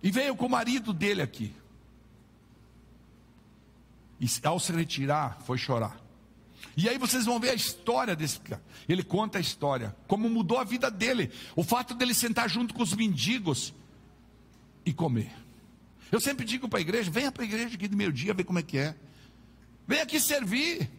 e 0.02 0.10
veio 0.10 0.36
com 0.36 0.46
o 0.46 0.50
marido 0.50 0.94
dele 0.94 1.22
aqui. 1.22 1.54
E 4.20 4.28
ao 4.44 4.60
se 4.60 4.72
retirar, 4.72 5.42
foi 5.42 5.58
chorar. 5.58 6.00
E 6.78 6.88
aí 6.88 6.98
vocês 6.98 7.26
vão 7.26 7.40
ver 7.40 7.50
a 7.50 7.56
história 7.56 8.16
desse 8.16 8.40
cara. 8.40 8.62
Ele 8.88 9.04
conta 9.04 9.38
a 9.38 9.42
história, 9.42 9.96
como 10.08 10.30
mudou 10.30 10.58
a 10.58 10.64
vida 10.64 10.90
dele. 10.90 11.32
O 11.56 11.64
fato 11.64 11.94
dele 11.94 12.14
sentar 12.14 12.50
junto 12.50 12.74
com 12.74 12.84
os 12.84 12.94
mendigos 12.94 13.74
e 14.86 14.94
comer. 14.94 15.32
Eu 16.12 16.20
sempre 16.20 16.46
digo 16.46 16.70
para 16.70 16.80
a 16.80 16.82
igreja: 16.82 17.12
venha 17.12 17.32
para 17.32 17.44
a 17.44 17.46
igreja 17.46 17.76
aqui 17.76 17.88
de 17.88 17.96
meio-dia, 17.96 18.34
ver 18.34 18.44
como 18.44 18.60
é 18.60 18.64
que 18.64 18.78
é. 18.78 18.96
Venha 19.92 20.04
aqui 20.04 20.22
servir. 20.22 20.90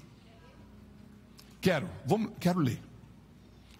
Quero, 1.62 1.88
vou, 2.04 2.28
quero 2.38 2.60
ler. 2.60 2.78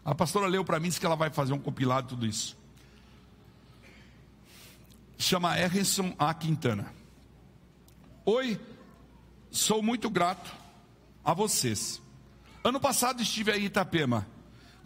A 0.02 0.14
pastora 0.14 0.46
leu 0.46 0.64
para 0.64 0.80
mim, 0.80 0.88
disse 0.88 0.98
que 0.98 1.04
ela 1.04 1.14
vai 1.14 1.28
fazer 1.28 1.52
um 1.52 1.58
compilado 1.58 2.04
de 2.04 2.14
tudo 2.14 2.26
isso. 2.26 2.56
Chama 5.18 5.60
Erison 5.60 6.14
A. 6.18 6.32
Quintana. 6.32 6.94
Oi, 8.24 8.58
sou 9.50 9.82
muito 9.82 10.08
grato 10.08 10.50
a 11.22 11.34
vocês. 11.34 12.00
Ano 12.64 12.80
passado 12.80 13.20
estive 13.20 13.52
aí 13.52 13.64
em 13.64 13.66
Itapema, 13.66 14.26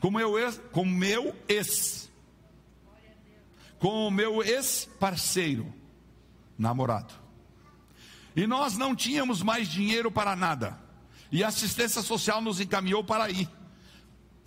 com 0.00 0.10
meu 0.10 0.36
ex, 0.36 0.60
com 0.72 0.84
meu 0.84 1.36
ex, 1.48 2.10
com 3.78 4.08
o 4.08 4.10
meu 4.10 4.42
ex-parceiro 4.42 5.72
namorado. 6.58 7.25
E 8.36 8.46
nós 8.46 8.76
não 8.76 8.94
tínhamos 8.94 9.42
mais 9.42 9.66
dinheiro 9.66 10.12
para 10.12 10.36
nada. 10.36 10.78
E 11.32 11.42
a 11.42 11.48
assistência 11.48 12.02
social 12.02 12.42
nos 12.42 12.60
encaminhou 12.60 13.02
para 13.02 13.24
aí. 13.24 13.48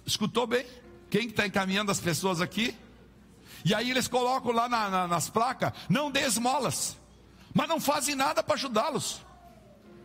Escutou 0.05 0.45
bem? 0.45 0.65
Quem 1.09 1.27
está 1.27 1.47
encaminhando 1.47 1.91
as 1.91 1.99
pessoas 1.99 2.39
aqui? 2.39 2.77
E 3.65 3.73
aí 3.73 3.89
eles 3.89 4.07
colocam 4.07 4.51
lá 4.51 4.69
na, 4.69 4.89
na, 4.89 5.07
nas 5.07 5.27
placas: 5.27 5.73
não 5.89 6.11
dê 6.11 6.21
esmolas, 6.21 6.95
mas 7.51 7.67
não 7.67 7.81
fazem 7.81 8.13
nada 8.13 8.43
para 8.43 8.53
ajudá-los. 8.53 9.21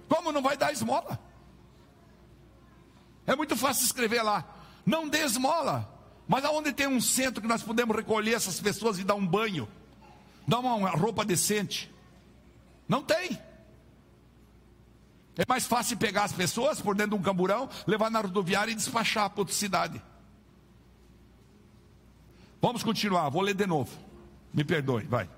Como 0.09 0.33
não 0.33 0.41
vai 0.41 0.57
dar 0.57 0.73
esmola? 0.73 1.21
É 3.27 3.37
muito 3.37 3.55
fácil 3.55 3.85
escrever 3.85 4.23
lá: 4.23 4.45
não 4.85 5.09
dê 5.09 5.19
esmola, 5.19 5.89
mas 6.27 6.43
aonde 6.45 6.73
tem 6.73 6.87
um 6.87 7.03
centro 7.03 7.43
que 7.43 7.49
nós 7.49 7.63
podemos 7.63 7.95
recolher 7.95 8.33
essas 8.33 8.59
pessoas 8.61 8.99
e 8.99 9.05
dar 9.05 9.15
um 9.15 9.27
banho, 9.27 9.69
dar 10.49 10.61
uma 10.61 10.91
roupa 10.91 11.23
decente? 11.23 11.93
Não 12.89 13.03
tem. 13.03 13.39
É 15.37 15.45
mais 15.49 15.67
fácil 15.67 15.97
pegar 15.97 16.25
as 16.25 16.33
pessoas 16.33 16.81
por 16.81 16.95
dentro 16.95 17.13
de 17.13 17.17
um 17.17 17.23
camburão, 17.23 17.69
levar 17.87 18.11
na 18.11 18.21
rodoviária 18.21 18.71
e 18.71 18.75
despachar 18.75 19.29
para 19.31 19.41
outra 19.41 19.55
cidade. 19.55 20.01
Vamos 22.63 22.83
continuar, 22.83 23.29
vou 23.29 23.43
ler 23.43 23.55
de 23.55 23.67
novo. 23.67 23.91
Me 24.53 24.65
perdoe, 24.65 25.05
vai. 25.05 25.29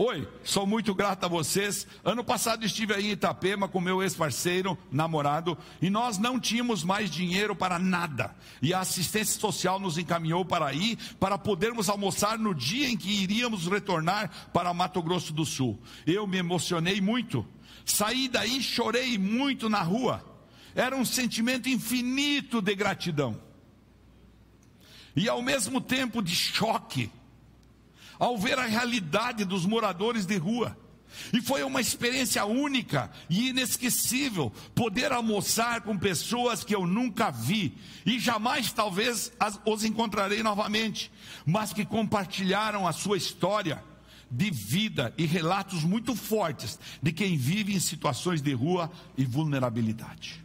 Oi, 0.00 0.28
sou 0.44 0.64
muito 0.64 0.94
grato 0.94 1.24
a 1.24 1.28
vocês. 1.28 1.84
Ano 2.04 2.22
passado 2.22 2.64
estive 2.64 2.94
aí 2.94 3.08
em 3.08 3.10
Itapema 3.10 3.66
com 3.66 3.80
meu 3.80 4.00
ex-parceiro, 4.00 4.78
namorado, 4.92 5.58
e 5.82 5.90
nós 5.90 6.18
não 6.18 6.38
tínhamos 6.38 6.84
mais 6.84 7.10
dinheiro 7.10 7.56
para 7.56 7.80
nada. 7.80 8.32
E 8.62 8.72
a 8.72 8.78
assistência 8.78 9.40
social 9.40 9.80
nos 9.80 9.98
encaminhou 9.98 10.44
para 10.44 10.66
aí 10.66 10.96
para 11.18 11.36
podermos 11.36 11.88
almoçar 11.88 12.38
no 12.38 12.54
dia 12.54 12.88
em 12.88 12.96
que 12.96 13.10
iríamos 13.10 13.66
retornar 13.66 14.30
para 14.52 14.72
Mato 14.72 15.02
Grosso 15.02 15.32
do 15.32 15.44
Sul. 15.44 15.76
Eu 16.06 16.28
me 16.28 16.36
emocionei 16.36 17.00
muito. 17.00 17.44
Saí 17.90 18.28
daí, 18.28 18.62
chorei 18.62 19.16
muito 19.18 19.68
na 19.68 19.82
rua. 19.82 20.24
Era 20.74 20.94
um 20.94 21.04
sentimento 21.04 21.68
infinito 21.68 22.60
de 22.60 22.74
gratidão. 22.74 23.40
E 25.16 25.28
ao 25.28 25.42
mesmo 25.42 25.80
tempo 25.80 26.22
de 26.22 26.34
choque 26.34 27.10
ao 28.18 28.36
ver 28.36 28.58
a 28.58 28.66
realidade 28.66 29.44
dos 29.44 29.64
moradores 29.64 30.26
de 30.26 30.36
rua. 30.36 30.76
E 31.32 31.40
foi 31.40 31.62
uma 31.62 31.80
experiência 31.80 32.44
única 32.44 33.10
e 33.30 33.48
inesquecível 33.48 34.52
poder 34.74 35.10
almoçar 35.10 35.80
com 35.80 35.96
pessoas 35.96 36.62
que 36.62 36.74
eu 36.74 36.86
nunca 36.86 37.30
vi 37.30 37.74
e 38.04 38.20
jamais 38.20 38.70
talvez 38.70 39.32
as, 39.40 39.58
os 39.64 39.84
encontrarei 39.84 40.42
novamente, 40.42 41.10
mas 41.46 41.72
que 41.72 41.86
compartilharam 41.86 42.86
a 42.86 42.92
sua 42.92 43.16
história 43.16 43.82
de 44.30 44.50
vida 44.50 45.14
e 45.16 45.24
relatos 45.24 45.84
muito 45.84 46.14
fortes 46.14 46.78
de 47.02 47.12
quem 47.12 47.36
vive 47.36 47.74
em 47.74 47.80
situações 47.80 48.42
de 48.42 48.52
rua 48.52 48.90
e 49.16 49.24
vulnerabilidade. 49.24 50.44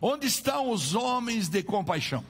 Onde 0.00 0.26
estão 0.26 0.70
os 0.70 0.94
homens 0.94 1.48
de 1.48 1.62
compaixão? 1.62 2.24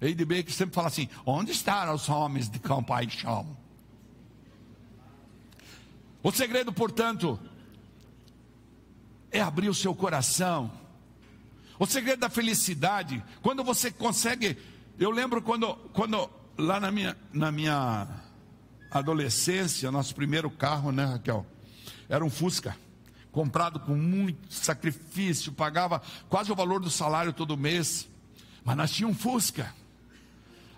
Eide 0.00 0.24
Baker 0.24 0.52
sempre 0.52 0.74
fala 0.74 0.88
assim: 0.88 1.08
onde 1.26 1.52
estão 1.52 1.92
os 1.92 2.08
homens 2.08 2.48
de 2.48 2.58
compaixão? 2.58 3.56
O 6.22 6.32
segredo, 6.32 6.72
portanto, 6.72 7.38
é 9.30 9.40
abrir 9.40 9.68
o 9.68 9.74
seu 9.74 9.94
coração. 9.94 10.70
O 11.78 11.86
segredo 11.86 12.20
da 12.20 12.30
felicidade, 12.30 13.22
quando 13.42 13.64
você 13.64 13.90
consegue. 13.90 14.56
Eu 14.98 15.10
lembro 15.10 15.40
quando, 15.40 15.74
quando 15.94 16.30
lá 16.60 16.78
na 16.78 16.90
minha, 16.90 17.16
na 17.32 17.50
minha 17.50 18.06
adolescência, 18.90 19.90
nosso 19.90 20.14
primeiro 20.14 20.50
carro, 20.50 20.92
né, 20.92 21.04
Raquel? 21.04 21.46
Era 22.08 22.24
um 22.24 22.30
Fusca. 22.30 22.76
Comprado 23.32 23.78
com 23.80 23.94
muito 23.94 24.52
sacrifício, 24.52 25.52
pagava 25.52 26.02
quase 26.28 26.50
o 26.50 26.54
valor 26.54 26.80
do 26.80 26.90
salário 26.90 27.32
todo 27.32 27.56
mês. 27.56 28.08
Mas 28.64 28.76
nós 28.76 28.90
tínhamos 28.90 29.16
um 29.16 29.20
Fusca. 29.20 29.72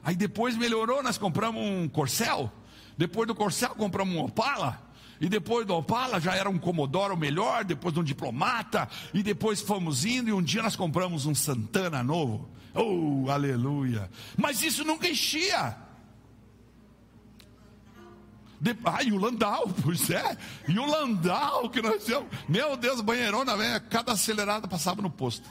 Aí 0.05 0.14
depois 0.14 0.57
melhorou, 0.57 1.03
nós 1.03 1.18
compramos 1.18 1.62
um 1.62 1.88
Corcel. 1.88 2.53
Depois 2.97 3.27
do 3.27 3.35
Corcel 3.35 3.71
compramos 3.75 4.14
um 4.14 4.25
Opala. 4.25 4.81
E 5.21 5.29
depois 5.29 5.66
do 5.66 5.75
Opala 5.75 6.21
já 6.21 6.35
era 6.35 6.51
um 6.51 6.59
Commodore 6.59 7.16
melhor, 7.16 7.64
depois 7.64 7.95
de 7.95 8.01
um 8.01 8.05
Diplomata. 8.05 8.88
E 9.14 9.23
depois 9.23 9.61
fomos 9.61 10.05
indo 10.05 10.29
e 10.29 10.33
um 10.33 10.42
dia 10.42 10.62
nós 10.62 10.77
compramos 10.77 11.27
um 11.27 11.35
Santana 11.35 12.03
novo. 12.03 12.51
Oh, 12.74 13.30
aleluia. 13.30 14.11
Mas 14.37 14.62
isso 14.62 14.85
nunca 14.85 15.08
enchia. 15.08 15.76
De... 18.61 18.76
Ah, 18.85 19.02
e 19.02 19.12
o 19.12 19.16
Landau, 19.16 19.68
pois 19.82 20.08
é. 20.08 20.37
E 20.68 20.78
o 20.78 20.87
Landau 20.87 21.68
que 21.68 21.82
nós 21.82 22.04
tínhamos. 22.04 22.28
Meu 22.48 22.76
Deus, 22.76 23.00
banheirona, 23.00 23.56
velho, 23.56 23.80
cada 23.90 24.12
acelerada 24.12 24.68
passava 24.68 25.02
no 25.02 25.11
posto. 25.11 25.48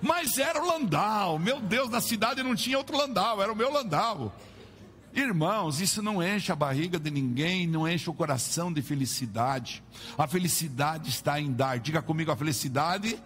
Mas 0.00 0.38
era 0.38 0.62
o 0.62 0.66
Landau, 0.66 1.38
meu 1.38 1.60
Deus, 1.60 1.90
na 1.90 2.00
cidade 2.00 2.42
não 2.42 2.54
tinha 2.54 2.78
outro 2.78 2.96
Landau, 2.96 3.42
era 3.42 3.52
o 3.52 3.56
meu 3.56 3.72
Landau. 3.72 4.32
Irmãos, 5.14 5.80
isso 5.80 6.02
não 6.02 6.22
enche 6.22 6.52
a 6.52 6.54
barriga 6.54 6.98
de 6.98 7.10
ninguém, 7.10 7.66
não 7.66 7.88
enche 7.88 8.08
o 8.08 8.12
coração 8.12 8.70
de 8.70 8.82
felicidade. 8.82 9.82
A 10.16 10.26
felicidade 10.28 11.08
está 11.08 11.40
em 11.40 11.50
dar. 11.50 11.78
Diga 11.78 12.02
comigo 12.02 12.30
a 12.30 12.36
felicidade. 12.36 13.18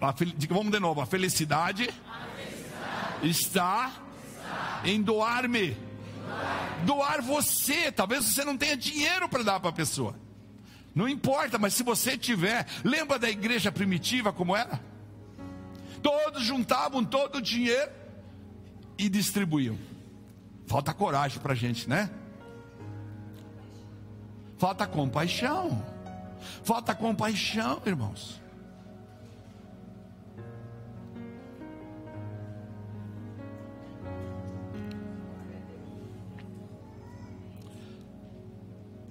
Vamos 0.00 0.70
de 0.70 0.80
novo. 0.80 1.00
A 1.00 1.06
felicidade, 1.06 1.90
a 2.08 2.26
felicidade. 2.36 3.28
Está, 3.28 3.92
está, 4.34 4.82
em 4.84 5.02
doar-me 5.02 5.88
Doar 6.84 7.22
você. 7.22 7.90
Talvez 7.90 8.24
você 8.24 8.44
não 8.44 8.56
tenha 8.56 8.76
dinheiro 8.76 9.28
para 9.28 9.42
dar 9.42 9.60
para 9.60 9.70
a 9.70 9.72
pessoa. 9.72 10.14
Não 10.94 11.08
importa, 11.08 11.58
mas 11.58 11.74
se 11.74 11.82
você 11.82 12.16
tiver, 12.16 12.66
lembra 12.84 13.18
da 13.18 13.28
igreja 13.28 13.70
primitiva 13.70 14.32
como 14.32 14.56
era? 14.56 14.80
Todos 16.02 16.42
juntavam 16.42 17.04
todo 17.04 17.36
o 17.36 17.42
dinheiro 17.42 17.90
e 18.96 19.08
distribuíam. 19.08 19.78
Falta 20.66 20.92
coragem 20.92 21.40
para 21.40 21.52
a 21.52 21.56
gente, 21.56 21.88
né? 21.88 22.10
Falta 24.58 24.86
compaixão. 24.86 25.84
Falta 26.64 26.94
compaixão, 26.94 27.80
irmãos. 27.86 28.40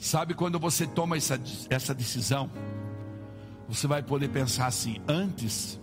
Sabe 0.07 0.33
quando 0.33 0.57
você 0.57 0.87
toma 0.87 1.17
essa, 1.17 1.37
essa 1.69 1.93
decisão? 1.93 2.49
Você 3.67 3.87
vai 3.87 4.01
poder 4.01 4.29
pensar 4.29 4.67
assim: 4.67 5.01
antes 5.05 5.77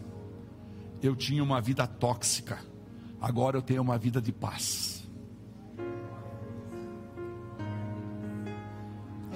eu 1.03 1.15
tinha 1.15 1.45
uma 1.45 1.61
vida 1.61 1.87
tóxica, 1.87 2.59
agora 3.21 3.59
eu 3.59 3.61
tenho 3.61 3.83
uma 3.83 3.99
vida 3.99 4.23
de 4.23 4.33
paz. 4.33 5.07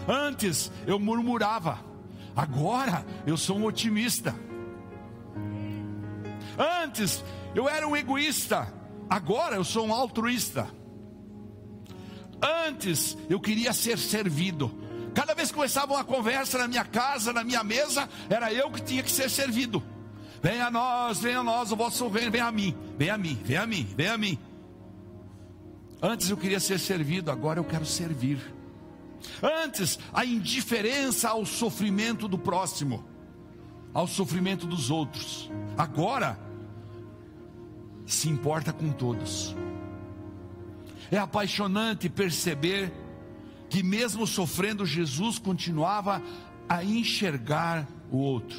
Antes 0.09 0.73
eu 0.87 0.99
murmurava, 0.99 1.79
agora 2.35 3.05
eu 3.27 3.37
sou 3.37 3.59
um 3.59 3.67
otimista. 3.67 4.35
Antes 6.83 7.23
eu 7.55 7.69
era 7.69 7.87
um 7.87 7.95
egoísta, 7.95 8.73
agora 9.11 9.57
eu 9.57 9.65
sou 9.65 9.87
um 9.87 9.93
altruísta. 9.93 10.78
Antes 12.43 13.17
eu 13.29 13.41
queria 13.41 13.73
ser 13.73 13.99
servido. 13.99 14.71
Cada 15.15 15.35
vez 15.35 15.49
que 15.49 15.55
começava 15.55 15.95
uma 15.95 16.05
conversa 16.05 16.59
na 16.59 16.69
minha 16.69 16.85
casa, 16.85 17.33
na 17.33 17.43
minha 17.43 17.65
mesa, 17.65 18.09
era 18.31 18.53
eu 18.53 18.71
que 18.71 18.81
tinha 18.81 19.03
que 19.03 19.11
ser 19.11 19.29
servido. 19.29 19.83
Venha 20.43 20.67
a 20.67 20.71
nós, 20.71 21.19
venha 21.19 21.41
a 21.41 21.43
nós, 21.43 21.73
o 21.73 21.77
vosso 21.77 22.07
reino, 22.09 22.31
venha 22.31 22.47
a 22.47 22.53
mim, 22.53 22.77
venha 22.97 23.15
a 23.15 23.19
mim, 23.19 23.39
venha 23.43 23.63
a 23.63 23.67
mim, 23.67 23.89
venha 23.97 24.15
a 24.15 24.19
mim. 24.19 24.39
Antes 26.01 26.31
eu 26.31 26.37
queria 26.37 26.61
ser 26.61 26.79
servido, 26.79 27.31
agora 27.31 27.59
eu 27.59 27.65
quero 27.65 27.85
servir. 27.85 28.39
Antes, 29.43 29.99
a 30.13 30.25
indiferença 30.25 31.31
ao 31.31 31.45
sofrimento 31.45 32.29
do 32.29 32.39
próximo, 32.39 33.05
ao 33.93 34.07
sofrimento 34.07 34.67
dos 34.67 34.91
outros. 34.91 35.51
Agora, 35.77 36.39
se 38.07 38.29
importa 38.29 38.73
com 38.73 38.93
todos. 38.93 39.57
É 41.11 41.19
apaixonante 41.19 42.09
perceber 42.09 42.93
que, 43.69 43.83
mesmo 43.83 44.27
sofrendo, 44.27 44.85
Jesus 44.85 45.39
continuava 45.39 46.23
a 46.69 46.85
enxergar 46.85 47.87
o 48.11 48.19
outro. 48.19 48.59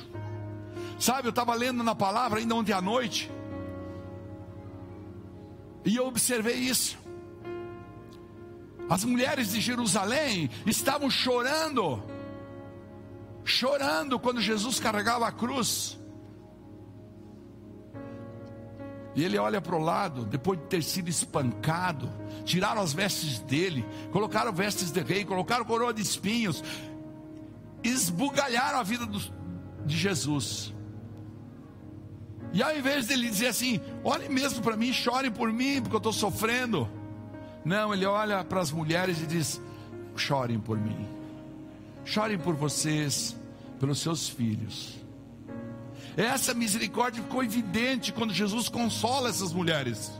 Sabe, 0.99 1.27
eu 1.27 1.31
estava 1.31 1.53
lendo 1.53 1.83
na 1.83 1.95
palavra 1.95 2.39
ainda 2.39 2.55
ontem 2.55 2.73
à 2.73 2.81
noite, 2.81 3.31
e 5.85 5.95
eu 5.95 6.07
observei 6.07 6.55
isso. 6.55 6.97
As 8.89 9.03
mulheres 9.05 9.51
de 9.51 9.61
Jerusalém 9.61 10.49
estavam 10.65 11.09
chorando, 11.09 12.03
chorando 13.45 14.19
quando 14.19 14.41
Jesus 14.41 14.79
carregava 14.79 15.27
a 15.27 15.31
cruz. 15.31 15.97
E 19.19 19.23
ele 19.25 19.37
olha 19.37 19.59
para 19.59 19.75
o 19.75 19.79
lado, 19.79 20.23
depois 20.23 20.57
de 20.57 20.65
ter 20.67 20.81
sido 20.81 21.09
espancado, 21.09 22.09
tiraram 22.45 22.81
as 22.81 22.93
vestes 22.93 23.39
dele, 23.39 23.85
colocaram 24.13 24.53
vestes 24.53 24.91
de 24.91 25.01
rei, 25.01 25.25
colocaram 25.25 25.65
coroa 25.65 25.93
de 25.93 26.01
espinhos, 26.01 26.63
esbugalharam 27.83 28.79
a 28.79 28.83
vida 28.83 29.05
do, 29.05 29.19
de 29.85 29.97
Jesus. 29.97 30.73
E 32.53 32.63
ao 32.63 32.73
invés 32.73 33.07
dele 33.07 33.27
dizer 33.27 33.47
assim: 33.47 33.81
olhe 34.05 34.29
mesmo 34.29 34.61
para 34.61 34.77
mim, 34.77 34.93
chore 34.93 35.29
por 35.29 35.51
mim, 35.51 35.81
porque 35.81 35.97
eu 35.97 35.97
estou 35.97 36.13
sofrendo. 36.13 36.87
Não, 37.65 37.93
ele 37.93 38.05
olha 38.05 38.41
para 38.45 38.61
as 38.61 38.71
mulheres 38.71 39.21
e 39.21 39.25
diz: 39.25 39.61
chorem 40.15 40.61
por 40.61 40.77
mim, 40.77 41.05
chorem 42.05 42.37
por 42.37 42.55
vocês, 42.55 43.35
pelos 43.81 43.99
seus 43.99 44.29
filhos. 44.29 44.97
Essa 46.17 46.53
misericórdia 46.53 47.23
ficou 47.23 47.43
evidente 47.43 48.11
quando 48.11 48.33
Jesus 48.33 48.69
consola 48.69 49.29
essas 49.29 49.53
mulheres. 49.53 50.11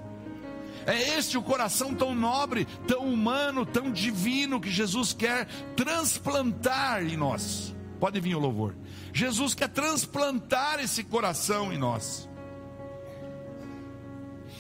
É 0.86 1.18
este 1.18 1.38
o 1.38 1.42
coração 1.44 1.94
tão 1.94 2.16
nobre, 2.16 2.66
tão 2.88 3.06
humano, 3.06 3.66
tão 3.66 3.92
divino 3.92 4.60
que 4.60 4.72
Jesus 4.72 5.14
quer 5.14 5.46
transplantar 5.76 7.04
em 7.04 7.18
nós. 7.18 7.76
Pode 8.00 8.20
vir 8.20 8.36
o 8.36 8.40
louvor. 8.40 8.76
Jesus 9.14 9.54
quer 9.54 9.68
transplantar 9.70 10.80
esse 10.80 11.04
coração 11.04 11.72
em 11.74 11.78
nós. 11.78 12.30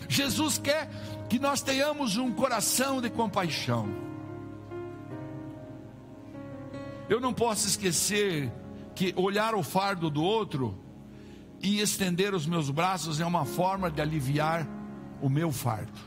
Jesus 0.08 0.58
quer 0.58 0.90
que 1.30 1.40
nós 1.40 1.62
tenhamos 1.62 2.18
um 2.18 2.32
coração 2.32 3.00
de 3.02 3.10
compaixão. 3.10 3.88
Eu 7.08 7.20
não 7.20 7.34
posso 7.34 7.68
esquecer 7.68 8.52
que 8.94 9.14
olhar 9.16 9.56
o 9.56 9.64
fardo 9.64 10.10
do 10.10 10.22
outro 10.22 10.78
e 11.62 11.80
estender 11.80 12.34
os 12.34 12.46
meus 12.46 12.70
braços 12.70 13.20
é 13.20 13.26
uma 13.26 13.46
forma 13.46 13.90
de 13.90 14.02
aliviar 14.02 14.68
o 15.22 15.30
meu 15.30 15.52
fardo. 15.52 16.00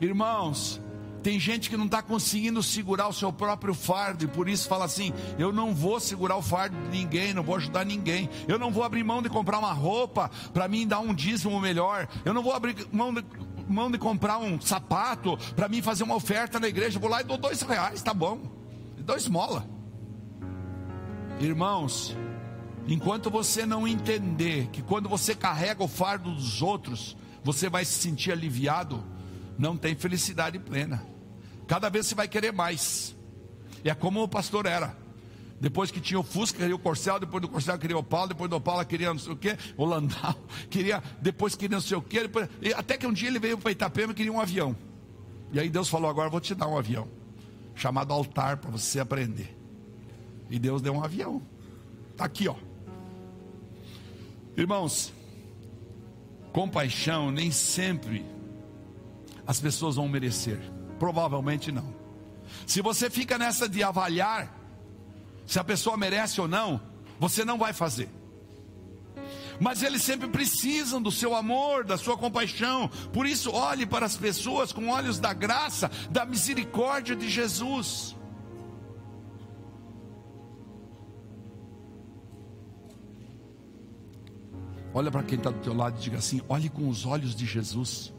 Irmãos, 0.00 0.80
tem 1.22 1.38
gente 1.40 1.68
que 1.68 1.76
não 1.76 1.86
está 1.86 2.00
conseguindo 2.00 2.62
segurar 2.62 3.08
o 3.08 3.12
seu 3.12 3.32
próprio 3.32 3.74
fardo 3.74 4.24
e 4.24 4.28
por 4.28 4.48
isso 4.48 4.68
fala 4.68 4.84
assim: 4.84 5.12
eu 5.38 5.52
não 5.52 5.74
vou 5.74 5.98
segurar 5.98 6.36
o 6.36 6.42
fardo 6.42 6.76
de 6.84 6.88
ninguém, 6.88 7.34
não 7.34 7.42
vou 7.42 7.56
ajudar 7.56 7.84
ninguém, 7.84 8.28
eu 8.46 8.58
não 8.58 8.70
vou 8.70 8.84
abrir 8.84 9.02
mão 9.02 9.20
de 9.20 9.28
comprar 9.28 9.58
uma 9.58 9.72
roupa 9.72 10.30
para 10.52 10.68
mim 10.68 10.86
dar 10.86 11.00
um 11.00 11.12
dízimo 11.12 11.60
melhor, 11.60 12.08
eu 12.24 12.32
não 12.32 12.42
vou 12.42 12.52
abrir 12.52 12.76
mão 12.92 13.12
de, 13.12 13.24
mão 13.68 13.90
de 13.90 13.98
comprar 13.98 14.38
um 14.38 14.60
sapato 14.60 15.36
para 15.54 15.68
mim 15.68 15.82
fazer 15.82 16.04
uma 16.04 16.14
oferta 16.14 16.60
na 16.60 16.68
igreja, 16.68 16.96
eu 16.96 17.00
vou 17.00 17.10
lá 17.10 17.20
e 17.20 17.24
dou 17.24 17.36
dois 17.36 17.60
reais, 17.62 18.02
tá 18.02 18.14
bom, 18.14 18.40
dou 18.98 19.16
esmola. 19.16 19.77
Irmãos, 21.40 22.16
enquanto 22.88 23.30
você 23.30 23.64
não 23.64 23.86
entender 23.86 24.66
que 24.68 24.82
quando 24.82 25.08
você 25.08 25.34
carrega 25.34 25.82
o 25.84 25.88
fardo 25.88 26.34
dos 26.34 26.62
outros, 26.62 27.16
você 27.44 27.68
vai 27.68 27.84
se 27.84 27.92
sentir 27.92 28.32
aliviado 28.32 29.04
não 29.58 29.76
tem 29.76 29.94
felicidade 29.94 30.58
plena. 30.58 31.04
Cada 31.66 31.88
vez 31.88 32.06
você 32.06 32.14
vai 32.14 32.28
querer 32.28 32.52
mais. 32.52 33.16
É 33.84 33.94
como 33.94 34.22
o 34.22 34.28
pastor 34.28 34.66
era. 34.66 34.96
Depois 35.60 35.90
que 35.90 36.00
tinha 36.00 36.18
o 36.18 36.22
Fusca, 36.22 36.58
queria 36.58 36.74
o 36.74 36.78
Corcel, 36.78 37.18
depois 37.18 37.42
do 37.42 37.48
Corcel 37.48 37.76
queria 37.78 37.98
o 37.98 38.02
Paulo, 38.02 38.28
depois 38.28 38.48
do 38.48 38.56
Opala 38.56 38.84
queria 38.84 39.12
não 39.12 39.18
sei 39.18 39.32
o 39.32 39.38
o 39.76 39.84
Landau, 39.84 40.36
queria, 40.70 41.02
depois 41.20 41.56
queria 41.56 41.76
não 41.76 41.82
sei 41.82 41.96
o 41.96 42.02
que, 42.02 42.20
depois, 42.20 42.48
até 42.76 42.96
que 42.96 43.04
um 43.04 43.12
dia 43.12 43.28
ele 43.28 43.40
veio 43.40 43.58
para 43.58 43.72
Itapema 43.72 44.12
e 44.12 44.14
queria 44.14 44.32
um 44.32 44.40
avião. 44.40 44.76
E 45.52 45.58
aí 45.58 45.68
Deus 45.68 45.88
falou: 45.88 46.08
agora 46.08 46.30
vou 46.30 46.40
te 46.40 46.54
dar 46.54 46.68
um 46.68 46.78
avião, 46.78 47.08
chamado 47.74 48.12
altar 48.12 48.58
para 48.58 48.70
você 48.70 49.00
aprender. 49.00 49.57
E 50.50 50.58
Deus 50.58 50.82
deu 50.82 50.94
um 50.94 51.02
avião. 51.02 51.42
Está 52.12 52.24
aqui, 52.24 52.48
ó. 52.48 52.54
Irmãos, 54.56 55.12
compaixão 56.52 57.30
nem 57.30 57.50
sempre 57.50 58.24
as 59.46 59.60
pessoas 59.60 59.96
vão 59.96 60.08
merecer? 60.08 60.58
Provavelmente 60.98 61.70
não. 61.70 61.94
Se 62.66 62.82
você 62.82 63.08
fica 63.08 63.38
nessa 63.38 63.68
de 63.68 63.82
avaliar 63.82 64.58
se 65.48 65.58
a 65.58 65.64
pessoa 65.64 65.96
merece 65.96 66.40
ou 66.42 66.46
não, 66.46 66.78
você 67.18 67.42
não 67.42 67.56
vai 67.56 67.72
fazer. 67.72 68.10
Mas 69.58 69.82
eles 69.82 70.02
sempre 70.02 70.28
precisam 70.28 71.00
do 71.00 71.10
seu 71.10 71.34
amor, 71.34 71.84
da 71.84 71.96
sua 71.96 72.18
compaixão. 72.18 72.88
Por 73.14 73.26
isso, 73.26 73.50
olhe 73.50 73.86
para 73.86 74.04
as 74.04 74.16
pessoas 74.16 74.72
com 74.72 74.88
olhos 74.88 75.18
da 75.18 75.32
graça, 75.32 75.90
da 76.10 76.26
misericórdia 76.26 77.16
de 77.16 77.30
Jesus. 77.30 78.14
Olha 84.94 85.10
para 85.10 85.22
quem 85.22 85.36
está 85.38 85.50
do 85.50 85.60
teu 85.60 85.74
lado 85.74 85.98
e 85.98 86.02
diga 86.02 86.18
assim: 86.18 86.40
olhe 86.48 86.68
com 86.68 86.88
os 86.88 87.04
olhos 87.04 87.34
de 87.34 87.46
Jesus. 87.46 88.12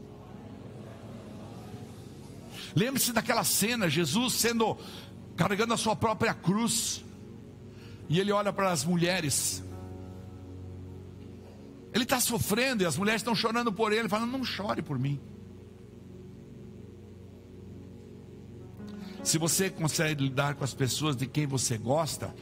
Lembre-se 2.74 3.12
daquela 3.12 3.44
cena, 3.44 3.88
Jesus 3.88 4.34
sendo 4.34 4.76
carregando 5.36 5.74
a 5.74 5.76
sua 5.76 5.96
própria 5.96 6.32
cruz. 6.34 7.04
E 8.08 8.18
ele 8.18 8.32
olha 8.32 8.52
para 8.52 8.70
as 8.70 8.84
mulheres. 8.84 9.62
Ele 11.92 12.04
está 12.04 12.20
sofrendo 12.20 12.82
e 12.82 12.86
as 12.86 12.96
mulheres 12.96 13.20
estão 13.20 13.34
chorando 13.34 13.72
por 13.72 13.92
ele, 13.92 14.08
falando: 14.08 14.30
Não 14.30 14.44
chore 14.44 14.82
por 14.82 14.98
mim. 14.98 15.20
Se 19.22 19.38
você 19.38 19.68
consegue 19.68 20.24
lidar 20.24 20.54
com 20.54 20.64
as 20.64 20.72
pessoas 20.72 21.14
de 21.14 21.26
quem 21.26 21.46
você 21.46 21.76
gosta, 21.76 22.34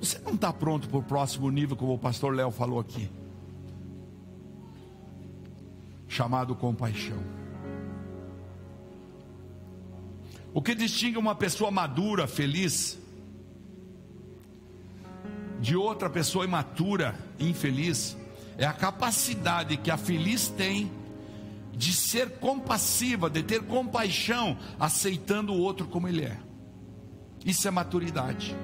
você 0.00 0.18
não 0.20 0.34
está 0.34 0.52
pronto 0.52 0.88
para 0.88 0.98
o 0.98 1.02
próximo 1.02 1.50
nível, 1.50 1.76
como 1.76 1.94
o 1.94 1.98
pastor 1.98 2.34
Léo 2.34 2.50
falou 2.50 2.80
aqui. 2.80 3.08
chamado 6.10 6.56
compaixão. 6.56 7.22
O 10.52 10.60
que 10.60 10.74
distingue 10.74 11.16
uma 11.16 11.36
pessoa 11.36 11.70
madura, 11.70 12.26
feliz, 12.26 12.98
de 15.60 15.76
outra 15.76 16.10
pessoa 16.10 16.44
imatura, 16.44 17.14
infeliz, 17.38 18.16
é 18.58 18.66
a 18.66 18.72
capacidade 18.72 19.76
que 19.76 19.90
a 19.90 19.96
feliz 19.96 20.48
tem 20.48 20.90
de 21.72 21.92
ser 21.92 22.38
compassiva, 22.38 23.30
de 23.30 23.44
ter 23.44 23.62
compaixão, 23.62 24.58
aceitando 24.78 25.52
o 25.52 25.58
outro 25.58 25.86
como 25.86 26.08
ele 26.08 26.24
é. 26.24 26.36
Isso 27.46 27.68
é 27.68 27.70
maturidade. 27.70 28.56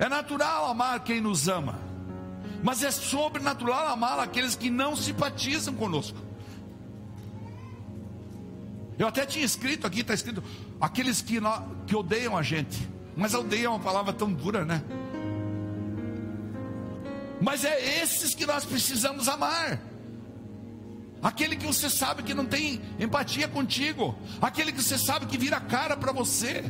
É 0.00 0.08
natural 0.08 0.70
amar 0.70 1.04
quem 1.04 1.20
nos 1.20 1.46
ama, 1.46 1.78
mas 2.62 2.82
é 2.82 2.90
sobrenatural 2.90 3.86
amar 3.88 4.18
aqueles 4.18 4.54
que 4.56 4.70
não 4.70 4.96
simpatizam 4.96 5.74
conosco. 5.74 6.16
Eu 8.98 9.06
até 9.06 9.26
tinha 9.26 9.44
escrito 9.44 9.86
aqui, 9.86 10.00
está 10.00 10.14
escrito, 10.14 10.42
aqueles 10.80 11.20
que, 11.20 11.38
que 11.86 11.94
odeiam 11.94 12.34
a 12.34 12.42
gente. 12.42 12.88
Mas 13.14 13.34
odeiam 13.34 13.74
é 13.74 13.76
uma 13.76 13.84
palavra 13.84 14.14
tão 14.14 14.32
dura, 14.32 14.64
né? 14.64 14.82
Mas 17.38 17.62
é 17.62 18.02
esses 18.02 18.34
que 18.34 18.46
nós 18.46 18.64
precisamos 18.64 19.28
amar. 19.28 19.80
Aquele 21.22 21.56
que 21.56 21.66
você 21.66 21.90
sabe 21.90 22.22
que 22.22 22.32
não 22.32 22.46
tem 22.46 22.80
empatia 22.98 23.48
contigo, 23.48 24.16
aquele 24.40 24.72
que 24.72 24.82
você 24.82 24.96
sabe 24.96 25.26
que 25.26 25.36
vira 25.36 25.60
cara 25.60 25.94
para 25.94 26.10
você, 26.10 26.64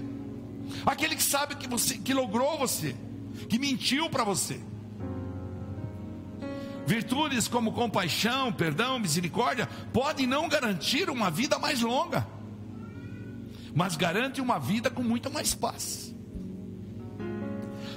aquele 0.85 1.14
que 1.14 1.22
sabe 1.22 1.55
que 1.55 1.68
você 1.68 1.97
que 1.97 2.12
logrou 2.12 2.59
você, 2.59 2.97
que 3.49 3.59
mentiu 3.59 4.09
para 4.11 4.24
você. 4.24 4.61
Virtudes 6.86 7.47
como 7.47 7.72
compaixão, 7.72 8.53
perdão, 8.53 8.99
misericórdia 8.99 9.68
podem 9.93 10.26
não 10.26 10.49
garantir 10.49 11.09
uma 11.09 11.30
vida 11.30 11.59
mais 11.59 11.80
longa, 11.80 12.26
mas 13.74 13.97
garante 13.97 14.41
uma 14.41 14.59
vida 14.59 14.91
com 14.91 15.03
muita 15.03 15.30
mais 15.30 15.55
paz. 15.55 16.12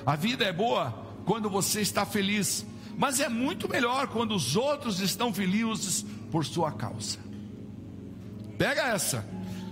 A 0.05 0.15
vida 0.15 0.43
é 0.45 0.53
boa 0.53 0.91
quando 1.25 1.49
você 1.49 1.81
está 1.81 2.05
feliz, 2.05 2.65
mas 2.97 3.19
é 3.19 3.29
muito 3.29 3.67
melhor 3.67 4.07
quando 4.07 4.35
os 4.35 4.55
outros 4.55 4.99
estão 4.99 5.33
felizes 5.33 6.05
por 6.29 6.45
sua 6.45 6.71
causa. 6.71 7.17
Pega 8.57 8.89
essa. 8.89 9.25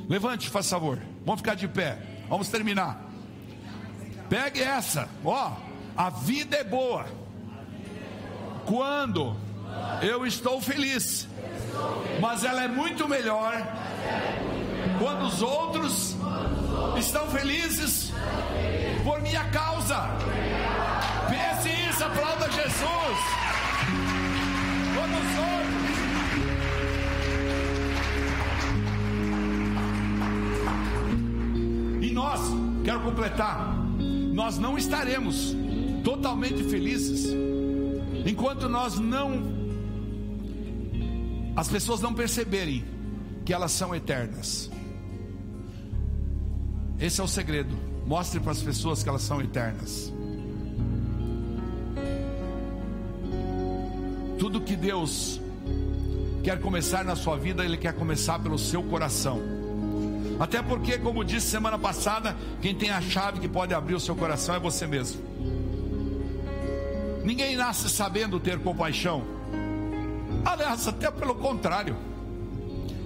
Levante, 0.09 0.49
faz 0.49 0.69
favor. 0.69 0.99
Vamos 1.26 1.41
ficar 1.41 1.55
de 1.55 1.67
pé. 1.67 2.24
Vamos 2.28 2.47
terminar. 2.47 3.11
Pegue 4.32 4.62
essa. 4.62 5.10
Ó, 5.26 5.52
a 5.98 6.10
vida 6.10 6.56
é 6.56 6.64
boa. 6.64 7.06
Quando 8.66 9.36
eu 10.02 10.26
estou 10.26 10.62
feliz. 10.62 11.28
Mas 12.22 12.46
ela 12.46 12.64
é 12.64 12.68
muito 12.70 13.10
melhor 13.10 13.62
quando 15.00 15.26
os 15.26 15.42
outros 15.42 16.16
estão 16.98 17.28
felizes 17.28 18.14
por 19.04 19.22
minha 19.22 19.44
causa. 19.50 19.98
Pense 21.28 21.70
isso, 21.90 22.02
aplauda 22.02 22.50
Jesus. 22.52 23.20
Quando 24.96 25.12
os 25.12 25.38
outros 25.40 25.62
E 32.02 32.14
nós, 32.14 32.40
quero 32.86 33.02
completar, 33.02 33.81
nós 34.32 34.58
não 34.58 34.78
estaremos 34.78 35.56
totalmente 36.04 36.64
felizes 36.64 37.28
enquanto 38.26 38.70
nós 38.70 38.98
não, 38.98 39.44
as 41.56 41.68
pessoas 41.68 42.02
não 42.02 42.14
perceberem 42.14 42.84
que 43.46 43.54
elas 43.54 43.72
são 43.72 43.94
eternas. 43.94 44.70
Esse 47.00 47.20
é 47.20 47.24
o 47.24 47.28
segredo. 47.28 47.76
Mostre 48.06 48.40
para 48.40 48.52
as 48.52 48.62
pessoas 48.62 49.02
que 49.02 49.10
elas 49.10 49.22
são 49.22 49.42
eternas. 49.42 50.14
Tudo 54.38 54.62
que 54.62 54.76
Deus 54.76 55.40
quer 56.44 56.60
começar 56.60 57.04
na 57.04 57.16
sua 57.16 57.38
vida, 57.38 57.64
Ele 57.64 57.78
quer 57.78 57.94
começar 57.94 58.40
pelo 58.40 58.58
seu 58.58 58.84
coração. 58.84 59.61
Até 60.42 60.60
porque, 60.60 60.98
como 60.98 61.24
disse 61.24 61.52
semana 61.52 61.78
passada, 61.78 62.36
quem 62.64 62.74
tem 62.74 62.89
a 62.89 63.00
chave 63.00 63.39
que 63.39 63.48
pode 63.48 63.76
abrir 63.76 63.94
o 63.94 64.00
seu 64.00 64.16
coração 64.16 64.56
é 64.56 64.60
você 64.60 64.88
mesmo. 64.88 65.22
Ninguém 67.24 67.56
nasce 67.56 67.88
sabendo 67.88 68.39
ter 68.39 68.58
compaixão. 68.58 69.24
Aliás, 70.44 70.88
até 70.88 71.12
pelo 71.12 71.36
contrário. 71.36 71.96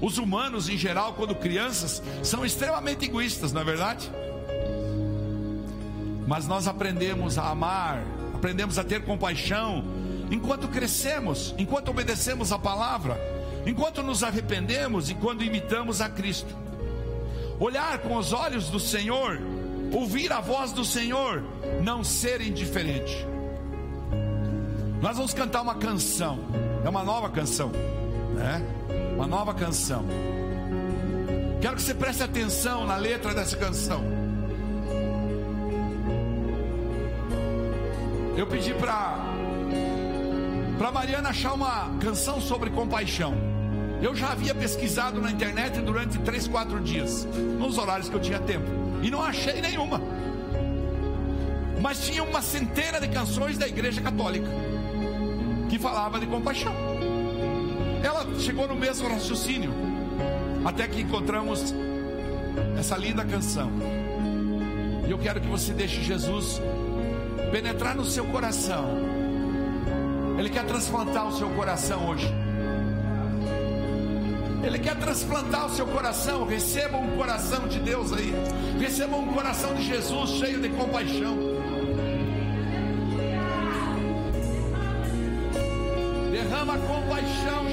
Os 0.02 0.18
humanos, 0.18 0.70
em 0.70 0.78
geral, 0.78 1.12
quando 1.12 1.36
crianças, 1.36 2.02
são 2.24 2.46
extremamente 2.46 3.04
egoístas, 3.04 3.52
não 3.52 3.60
é 3.60 3.66
verdade? 3.66 4.10
Mas 6.26 6.48
nós 6.48 6.70
aprendemos 6.70 7.38
a 7.38 7.50
amar, 7.50 8.02
aprendemos 8.34 8.80
a 8.80 8.84
ter 8.86 9.04
compaixão, 9.04 9.84
enquanto 10.32 10.70
crescemos, 10.70 11.54
enquanto 11.58 11.90
obedecemos 11.90 12.54
a 12.54 12.58
palavra, 12.58 13.20
enquanto 13.68 14.02
nos 14.02 14.24
arrependemos 14.24 15.10
e 15.10 15.16
quando 15.16 15.44
imitamos 15.44 16.00
a 16.00 16.08
Cristo 16.08 16.64
olhar 17.60 18.00
com 18.00 18.18
os 18.18 18.34
olhos 18.34 18.70
do 18.70 18.80
Senhor, 18.80 19.40
ouvir 19.92 20.32
a 20.32 20.42
voz 20.42 20.72
do 20.72 20.84
Senhor, 20.84 21.44
não 21.82 22.04
ser 22.04 22.42
indiferente. 22.42 23.26
Nós 25.02 25.18
vamos 25.18 25.34
cantar 25.34 25.62
uma 25.62 25.76
canção, 25.76 26.40
é 26.84 26.90
uma 26.90 27.04
nova 27.04 27.30
canção, 27.30 27.72
né? 28.34 28.62
Uma 29.16 29.28
nova 29.28 29.54
canção. 29.54 30.06
Quero 31.62 31.76
que 31.76 31.82
você 31.82 31.94
preste 31.94 32.24
atenção 32.24 32.86
na 32.86 32.98
letra 32.98 33.34
dessa 33.34 33.56
canção. 33.56 34.04
Eu 38.38 38.46
pedi 38.48 38.74
para 38.74 39.34
para 40.78 40.92
Mariana 40.92 41.30
achar 41.30 41.54
uma 41.54 41.98
canção 42.02 42.42
sobre 42.42 42.70
compaixão. 42.70 43.55
Eu 44.02 44.14
já 44.16 44.32
havia 44.32 44.54
pesquisado 44.54 45.22
na 45.22 45.32
internet 45.32 45.80
durante 45.82 46.18
3, 46.20 46.48
4 46.48 46.80
dias, 46.82 47.28
nos 47.58 47.78
horários 47.78 48.10
que 48.10 48.16
eu 48.16 48.20
tinha 48.20 48.40
tempo, 48.40 48.68
e 49.02 49.10
não 49.10 49.22
achei 49.22 49.62
nenhuma. 49.62 50.02
Mas 51.82 52.06
tinha 52.06 52.24
uma 52.24 52.42
centena 52.42 53.00
de 53.00 53.08
canções 53.08 53.58
da 53.58 53.68
Igreja 53.68 54.02
Católica 54.02 54.48
que 55.70 55.80
falava 55.80 56.20
de 56.20 56.26
compaixão. 56.26 56.74
Ela 58.04 58.26
chegou 58.40 58.68
no 58.68 58.76
mesmo 58.76 59.08
raciocínio, 59.10 59.72
até 60.64 60.88
que 60.88 61.02
encontramos 61.02 61.74
essa 62.78 62.98
linda 62.98 63.24
canção. 63.26 63.72
E 65.08 65.12
eu 65.12 65.18
quero 65.18 65.42
que 65.42 65.48
você 65.48 65.74
deixe 65.74 66.02
Jesus 66.02 66.62
penetrar 67.52 67.96
no 67.96 68.06
seu 68.06 68.26
coração. 68.26 68.86
Ele 70.38 70.50
quer 70.50 70.66
transplantar 70.66 71.28
o 71.28 71.38
seu 71.38 71.50
coração 71.52 72.10
hoje. 72.10 72.45
Ele 74.66 74.80
quer 74.80 74.96
transplantar 74.96 75.68
o 75.68 75.70
seu 75.70 75.86
coração. 75.86 76.44
Receba 76.46 76.98
um 76.98 77.16
coração 77.16 77.68
de 77.68 77.80
Deus 77.80 78.12
aí. 78.12 78.34
Receba 78.80 79.16
um 79.16 79.28
coração 79.32 79.76
de 79.76 79.84
Jesus 79.84 80.32
cheio 80.32 80.60
de 80.60 80.70
compaixão. 80.70 81.38
Derrama 86.32 86.78
compaixão, 86.80 87.65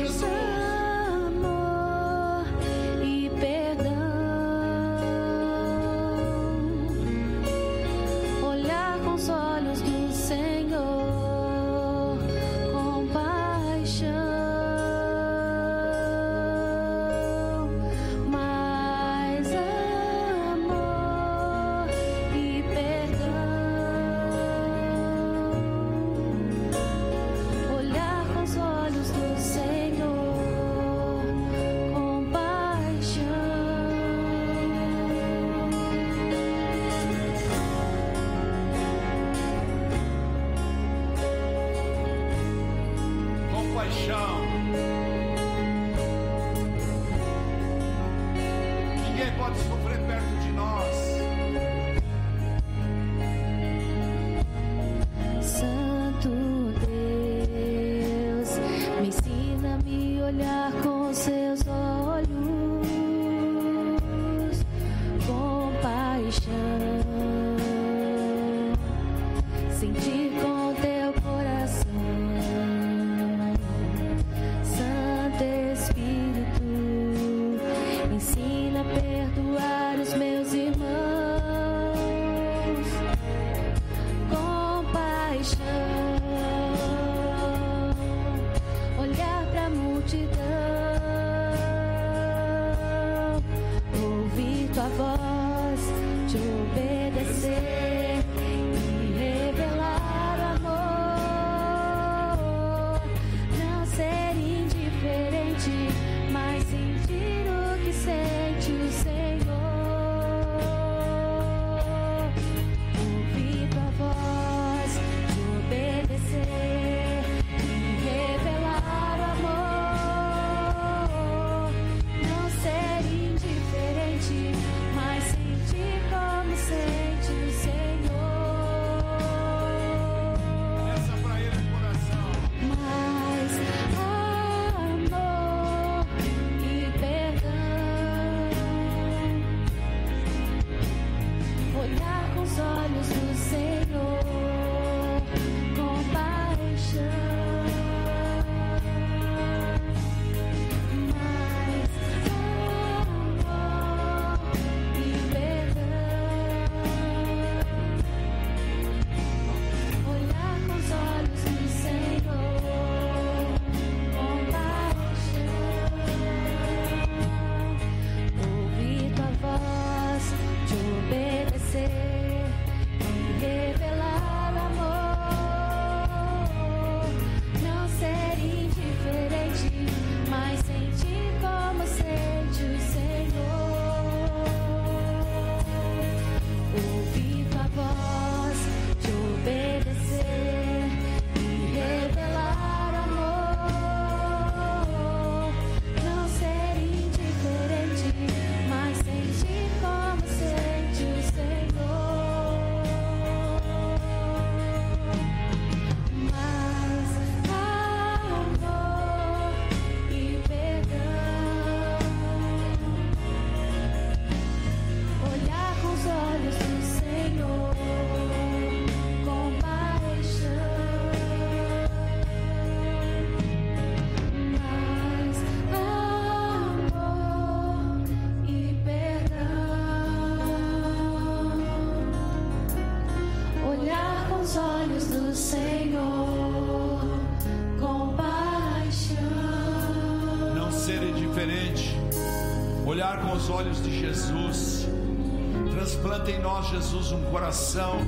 Jesus, 246.73 247.13
um 247.13 247.23
coração 247.25 247.99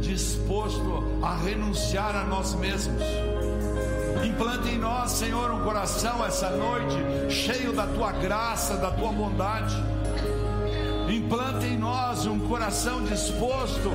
disposto 0.00 1.04
a 1.22 1.36
renunciar 1.36 2.16
a 2.16 2.24
nós 2.24 2.54
mesmos. 2.54 3.02
Implante 4.24 4.70
em 4.70 4.78
nós, 4.78 5.12
Senhor, 5.12 5.50
um 5.52 5.62
coração 5.62 6.24
essa 6.24 6.50
noite 6.50 6.96
cheio 7.30 7.72
da 7.72 7.86
tua 7.86 8.12
graça, 8.12 8.76
da 8.76 8.90
tua 8.90 9.12
bondade. 9.12 9.74
Implante 11.08 11.66
em 11.66 11.78
nós 11.78 12.26
um 12.26 12.40
coração 12.40 13.04
disposto 13.04 13.90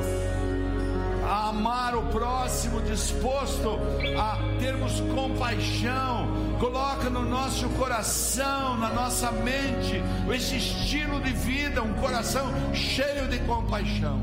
a 1.25 1.49
amar 1.49 1.95
o 1.95 2.03
próximo, 2.03 2.81
disposto 2.81 3.79
a 4.17 4.37
termos 4.59 5.01
compaixão. 5.13 6.22
Coloca 6.63 7.09
no 7.09 7.23
nosso 7.23 7.67
coração, 7.71 8.77
na 8.77 8.87
nossa 8.87 9.29
mente, 9.33 10.01
esse 10.33 10.55
estilo 10.55 11.19
de 11.19 11.33
vida, 11.33 11.83
um 11.83 11.93
coração 11.95 12.53
cheio 12.73 13.27
de 13.27 13.37
compaixão. 13.39 14.21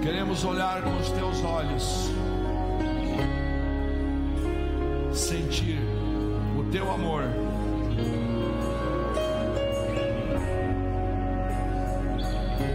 Queremos 0.00 0.44
olhar 0.44 0.80
com 0.82 0.96
os 0.96 1.10
teus 1.10 1.42
olhos, 1.42 2.08
sentir 5.12 5.80
o 6.56 6.70
teu 6.70 6.88
amor. 6.88 7.24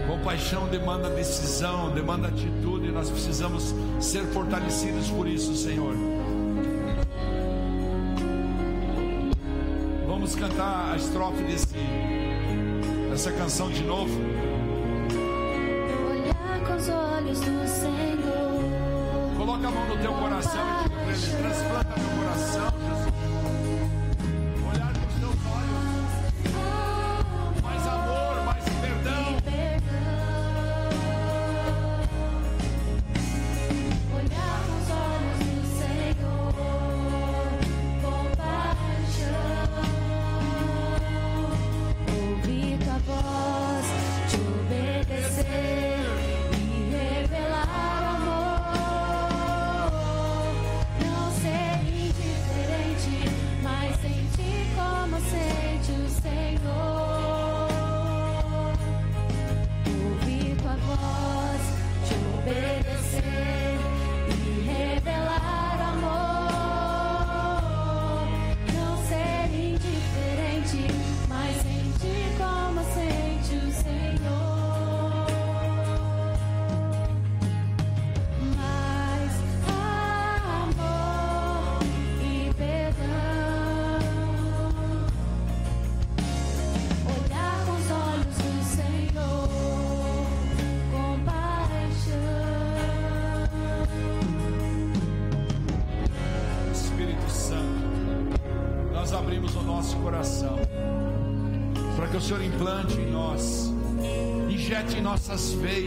Compaixão 0.06 0.68
demanda 0.68 1.08
decisão, 1.08 1.92
demanda 1.92 2.28
atitude, 2.28 2.92
nós 2.92 3.08
precisamos 3.08 3.74
ser 3.98 4.26
fortalecidos 4.26 5.08
por 5.08 5.26
isso, 5.26 5.56
Senhor. 5.56 6.15
Cantar 10.36 10.92
a 10.92 10.96
estrofe 10.96 11.42
desse, 11.44 11.66
dessa 13.10 13.32
canção 13.32 13.70
de 13.70 13.82
novo. 13.82 14.12
Olhar 16.10 16.66
com 16.66 16.76
os 16.76 16.88
olhos 16.88 17.40
do 17.40 17.66
Senhor. 17.66 19.36
Coloca 19.36 19.68
a 19.68 19.70
mão 19.70 19.86
no 19.86 19.96
teu 19.96 20.12
coração 20.12 20.60
e 20.60 20.84
diga 20.84 20.96
para 21.00 21.12
ele: 21.12 21.36
transplanta 21.42 22.00
meu 22.00 22.18
coração, 22.18 22.72
Jesus. 22.88 23.15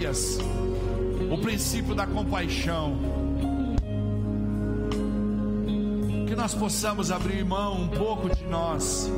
Veias 0.09 0.39
o 1.31 1.37
princípio 1.37 1.93
da 1.93 2.07
compaixão. 2.07 2.97
Que 6.27 6.35
nós 6.35 6.53
possamos 6.53 7.11
abrir 7.11 7.45
mão 7.45 7.83
um 7.83 7.87
pouco 7.87 8.33
de 8.35 8.43
nós, 8.45 9.11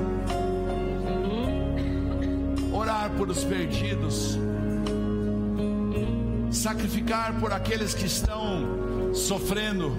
orar 2.73 3.11
por 3.11 3.29
os 3.29 3.43
perdidos, 3.43 4.37
sacrificar 6.51 7.39
por 7.39 7.51
aqueles 7.53 7.93
que 7.93 8.05
estão 8.05 9.13
sofrendo, 9.13 9.91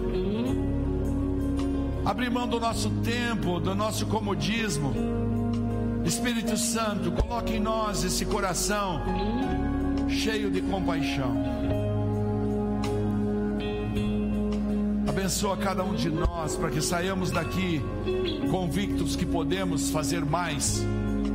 abrir 2.04 2.30
mão 2.30 2.48
do 2.48 2.58
nosso 2.58 2.90
tempo, 3.02 3.60
do 3.60 3.74
nosso 3.74 4.06
comodismo. 4.06 4.92
Espírito 6.04 6.56
Santo, 6.56 7.12
coloque 7.12 7.54
em 7.54 7.60
nós 7.60 8.02
esse 8.02 8.24
coração 8.24 9.00
cheio 10.08 10.50
de 10.50 10.60
compaixão. 10.62 11.36
Abençoa 15.08 15.56
cada 15.56 15.84
um 15.84 15.94
de 15.94 16.08
nós 16.10 16.56
para 16.56 16.70
que 16.70 16.80
saiamos 16.80 17.30
daqui 17.30 17.82
convictos 18.50 19.14
que 19.14 19.26
podemos 19.26 19.90
fazer 19.90 20.24
mais 20.24 20.84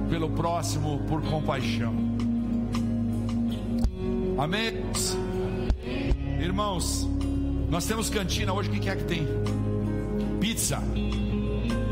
pelo 0.10 0.30
próximo 0.30 1.00
por 1.08 1.22
compaixão. 1.22 1.94
Amém. 4.38 4.84
Irmãos, 6.40 7.08
nós 7.70 7.86
temos 7.86 8.10
cantina 8.10 8.54
hoje, 8.54 8.70
o 8.70 8.74
que 8.74 8.90
é 8.90 8.96
que 8.96 9.04
tem? 9.04 9.28
Pizza. 10.40 10.82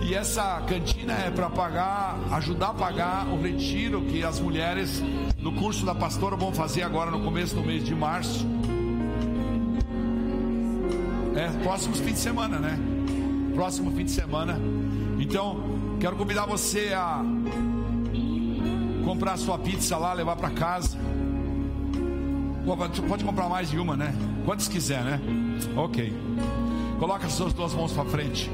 E 0.08 0.14
essa 0.14 0.62
cantina 0.68 1.14
é 1.14 1.32
para 1.32 1.50
pagar, 1.50 2.20
ajudar 2.32 2.70
a 2.70 2.74
pagar 2.74 3.28
o 3.28 3.42
retiro 3.42 4.02
que 4.04 4.24
as 4.24 4.40
mulheres 4.40 5.02
no 5.46 5.54
curso 5.54 5.86
da 5.86 5.94
pastora 5.94 6.36
vão 6.36 6.52
fazer 6.52 6.82
agora 6.82 7.12
no 7.12 7.22
começo 7.24 7.54
do 7.54 7.62
mês 7.62 7.86
de 7.86 7.94
março. 7.94 8.48
É, 11.36 11.48
próximos 11.62 12.00
fim 12.00 12.14
de 12.14 12.18
semana, 12.18 12.58
né? 12.58 12.80
Próximo 13.54 13.92
fim 13.92 14.06
de 14.06 14.10
semana. 14.10 14.60
Então, 15.20 15.60
quero 16.00 16.16
convidar 16.16 16.48
você 16.48 16.94
a 16.96 17.24
comprar 19.04 19.38
sua 19.38 19.60
pizza 19.60 19.96
lá, 19.98 20.14
levar 20.14 20.36
para 20.36 20.50
casa. 20.50 20.98
Pode 23.08 23.24
comprar 23.24 23.48
mais 23.48 23.70
de 23.70 23.78
uma, 23.78 23.96
né? 23.96 24.16
Quantos 24.46 24.68
quiser, 24.68 25.04
né? 25.04 25.22
Ok. 25.78 26.12
Coloca 26.98 27.28
as 27.28 27.34
suas 27.34 27.54
duas 27.54 27.72
mãos 27.72 27.94
para 27.94 28.06
frente. 28.06 28.50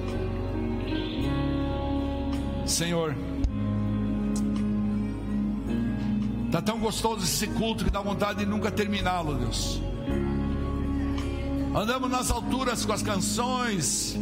Senhor, 2.65 3.15
tá 6.51 6.61
tão 6.61 6.77
gostoso 6.79 7.23
esse 7.23 7.47
culto 7.47 7.85
que 7.85 7.89
dá 7.89 8.01
vontade 8.01 8.39
de 8.39 8.45
nunca 8.45 8.69
terminá-lo, 8.69 9.35
Deus. 9.35 9.81
Andamos 11.73 12.11
nas 12.11 12.29
alturas 12.29 12.85
com 12.85 12.91
as 12.91 13.01
canções, 13.01 14.17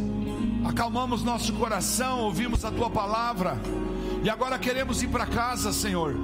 acalmamos 0.64 1.24
nosso 1.24 1.52
coração, 1.54 2.20
ouvimos 2.20 2.64
a 2.64 2.70
tua 2.70 2.88
palavra 2.88 3.58
e 4.22 4.30
agora 4.30 4.56
queremos 4.56 5.02
ir 5.02 5.08
para 5.08 5.26
casa, 5.26 5.72
Senhor. 5.72 6.14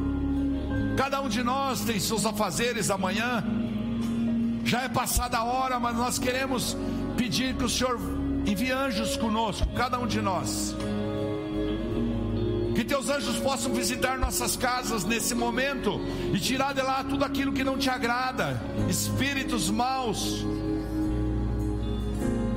Cada 0.97 1.21
um 1.21 1.29
de 1.29 1.43
nós 1.43 1.81
tem 1.81 1.99
seus 1.99 2.25
afazeres 2.25 2.89
amanhã, 2.89 3.45
já 4.65 4.83
é 4.83 4.89
passada 4.89 5.39
a 5.39 5.45
hora, 5.45 5.81
mas 5.81 5.97
nós 5.97 6.19
queremos 6.19 6.77
pedir 7.17 7.57
que 7.57 7.65
o 7.65 7.69
Senhor 7.69 7.99
envie 8.47 8.71
anjos 8.71 9.17
conosco, 9.17 9.67
cada 9.75 9.99
um 9.99 10.07
de 10.07 10.23
nós. 10.23 10.77
Que 12.77 12.85
teus 12.85 13.09
anjos 13.09 13.39
possam 13.39 13.72
visitar 13.72 14.18
nossas 14.18 14.55
casas 14.55 15.03
nesse 15.03 15.35
momento 15.35 15.99
e 16.35 16.39
tirar 16.39 16.74
de 16.74 16.83
lá 16.83 17.03
tudo 17.03 17.24
aquilo 17.24 17.51
que 17.51 17.64
não 17.64 17.79
te 17.79 17.89
agrada, 17.89 18.61
espíritos 18.87 19.70
maus. 19.70 20.45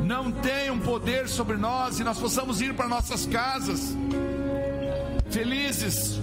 Não 0.04 0.30
tenham 0.30 0.78
poder 0.78 1.30
sobre 1.30 1.56
nós 1.56 2.02
e 2.02 2.04
nós 2.04 2.20
possamos 2.20 2.60
ir 2.60 2.74
para 2.74 2.90
nossas 2.90 3.26
casas 3.26 3.96
felizes, 5.30 6.20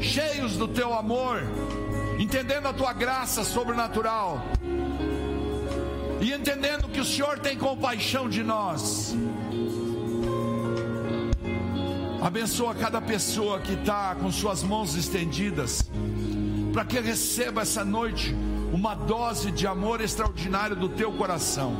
cheios 0.00 0.56
do 0.56 0.66
teu 0.66 0.94
amor, 0.94 1.42
entendendo 2.18 2.66
a 2.66 2.72
tua 2.72 2.94
graça 2.94 3.44
sobrenatural 3.44 4.42
e 6.20 6.32
entendendo 6.32 6.88
que 6.88 7.00
o 7.00 7.04
Senhor 7.04 7.38
tem 7.40 7.58
compaixão 7.58 8.26
de 8.26 8.42
nós. 8.42 9.14
Abençoa 12.22 12.74
cada 12.74 13.00
pessoa 13.00 13.60
que 13.60 13.72
está 13.72 14.14
com 14.14 14.30
suas 14.30 14.62
mãos 14.62 14.94
estendidas, 14.94 15.90
para 16.70 16.84
que 16.84 17.00
receba 17.00 17.62
essa 17.62 17.82
noite 17.82 18.36
uma 18.70 18.94
dose 18.94 19.50
de 19.50 19.66
amor 19.66 20.02
extraordinário 20.02 20.76
do 20.76 20.86
teu 20.90 21.10
coração. 21.12 21.74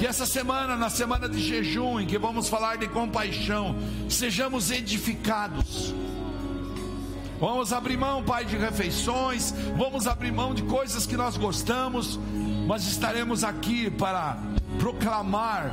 Que 0.00 0.04
essa 0.04 0.26
semana, 0.26 0.76
na 0.76 0.90
semana 0.90 1.28
de 1.28 1.38
jejum, 1.38 2.00
em 2.00 2.06
que 2.06 2.18
vamos 2.18 2.48
falar 2.48 2.76
de 2.76 2.88
compaixão, 2.88 3.76
sejamos 4.08 4.72
edificados. 4.72 5.94
Vamos 7.38 7.72
abrir 7.72 7.96
mão, 7.96 8.22
Pai, 8.24 8.44
de 8.44 8.56
refeições, 8.56 9.54
vamos 9.76 10.08
abrir 10.08 10.32
mão 10.32 10.54
de 10.54 10.64
coisas 10.64 11.06
que 11.06 11.16
nós 11.16 11.36
gostamos, 11.36 12.18
mas 12.66 12.84
estaremos 12.84 13.44
aqui 13.44 13.90
para 13.90 14.38
proclamar 14.78 15.70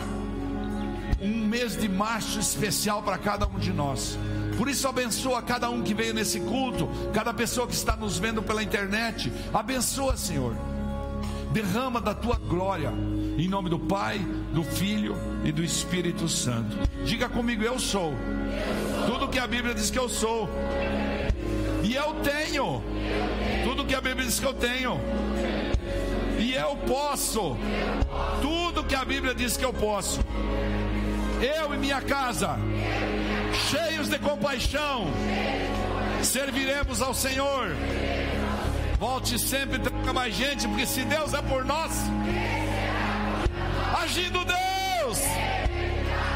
um 1.21 1.47
mês 1.47 1.75
de 1.77 1.89
março 1.89 2.39
especial 2.39 3.01
para 3.01 3.17
cada 3.17 3.47
um 3.47 3.57
de 3.57 3.73
nós. 3.73 4.17
Por 4.57 4.67
isso, 4.67 4.87
abençoa 4.87 5.41
cada 5.41 5.69
um 5.69 5.83
que 5.83 5.93
veio 5.93 6.13
nesse 6.13 6.39
culto, 6.39 6.89
cada 7.13 7.33
pessoa 7.33 7.67
que 7.67 7.73
está 7.73 7.95
nos 7.95 8.17
vendo 8.17 8.41
pela 8.41 8.63
internet. 8.63 9.31
Abençoa, 9.53 10.17
Senhor. 10.17 10.55
Derrama 11.51 12.01
da 12.01 12.13
tua 12.13 12.35
glória, 12.35 12.91
em 13.37 13.47
nome 13.47 13.69
do 13.69 13.79
Pai, 13.79 14.19
do 14.53 14.63
Filho 14.63 15.15
e 15.43 15.51
do 15.51 15.63
Espírito 15.63 16.27
Santo. 16.27 16.77
Diga 17.05 17.29
comigo: 17.29 17.63
Eu 17.63 17.79
sou. 17.79 18.13
Tudo 19.05 19.27
que 19.27 19.39
a 19.39 19.47
Bíblia 19.47 19.73
diz 19.73 19.89
que 19.89 19.99
eu 19.99 20.09
sou. 20.09 20.49
E 21.83 21.95
eu 21.95 22.15
tenho. 22.15 22.83
Tudo 23.63 23.85
que 23.85 23.95
a 23.95 24.01
Bíblia 24.01 24.25
diz 24.25 24.39
que 24.39 24.45
eu 24.45 24.53
tenho. 24.53 24.99
E 26.37 26.53
eu 26.53 26.75
posso. 26.87 27.57
Tudo 28.41 28.83
que 28.83 28.95
a 28.95 29.03
Bíblia 29.03 29.33
diz 29.33 29.57
que 29.57 29.65
eu 29.65 29.73
posso 29.73 30.19
eu 31.41 31.73
e 31.73 31.77
minha 31.77 32.01
casa, 32.01 32.57
cheios 33.69 34.09
de 34.09 34.17
compaixão, 34.19 35.07
serviremos 36.23 37.01
ao 37.01 37.13
Senhor. 37.13 37.75
Volte 38.99 39.37
sempre, 39.37 39.77
traga 39.77 40.13
mais 40.13 40.33
gente, 40.33 40.67
porque 40.67 40.85
se 40.85 41.03
Deus 41.03 41.33
é 41.33 41.41
por 41.43 41.63
nós, 41.63 41.91
agindo 44.01 44.43
Deus, 44.43 45.19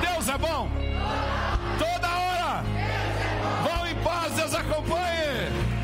Deus 0.01 0.29
é 0.29 0.37
bom, 0.37 0.69
toda 1.79 2.07
hora. 2.07 2.63
Vão 3.63 3.87
em 3.87 3.95
paz, 4.03 4.33
Deus 4.33 4.53
acompanhe. 4.53 5.80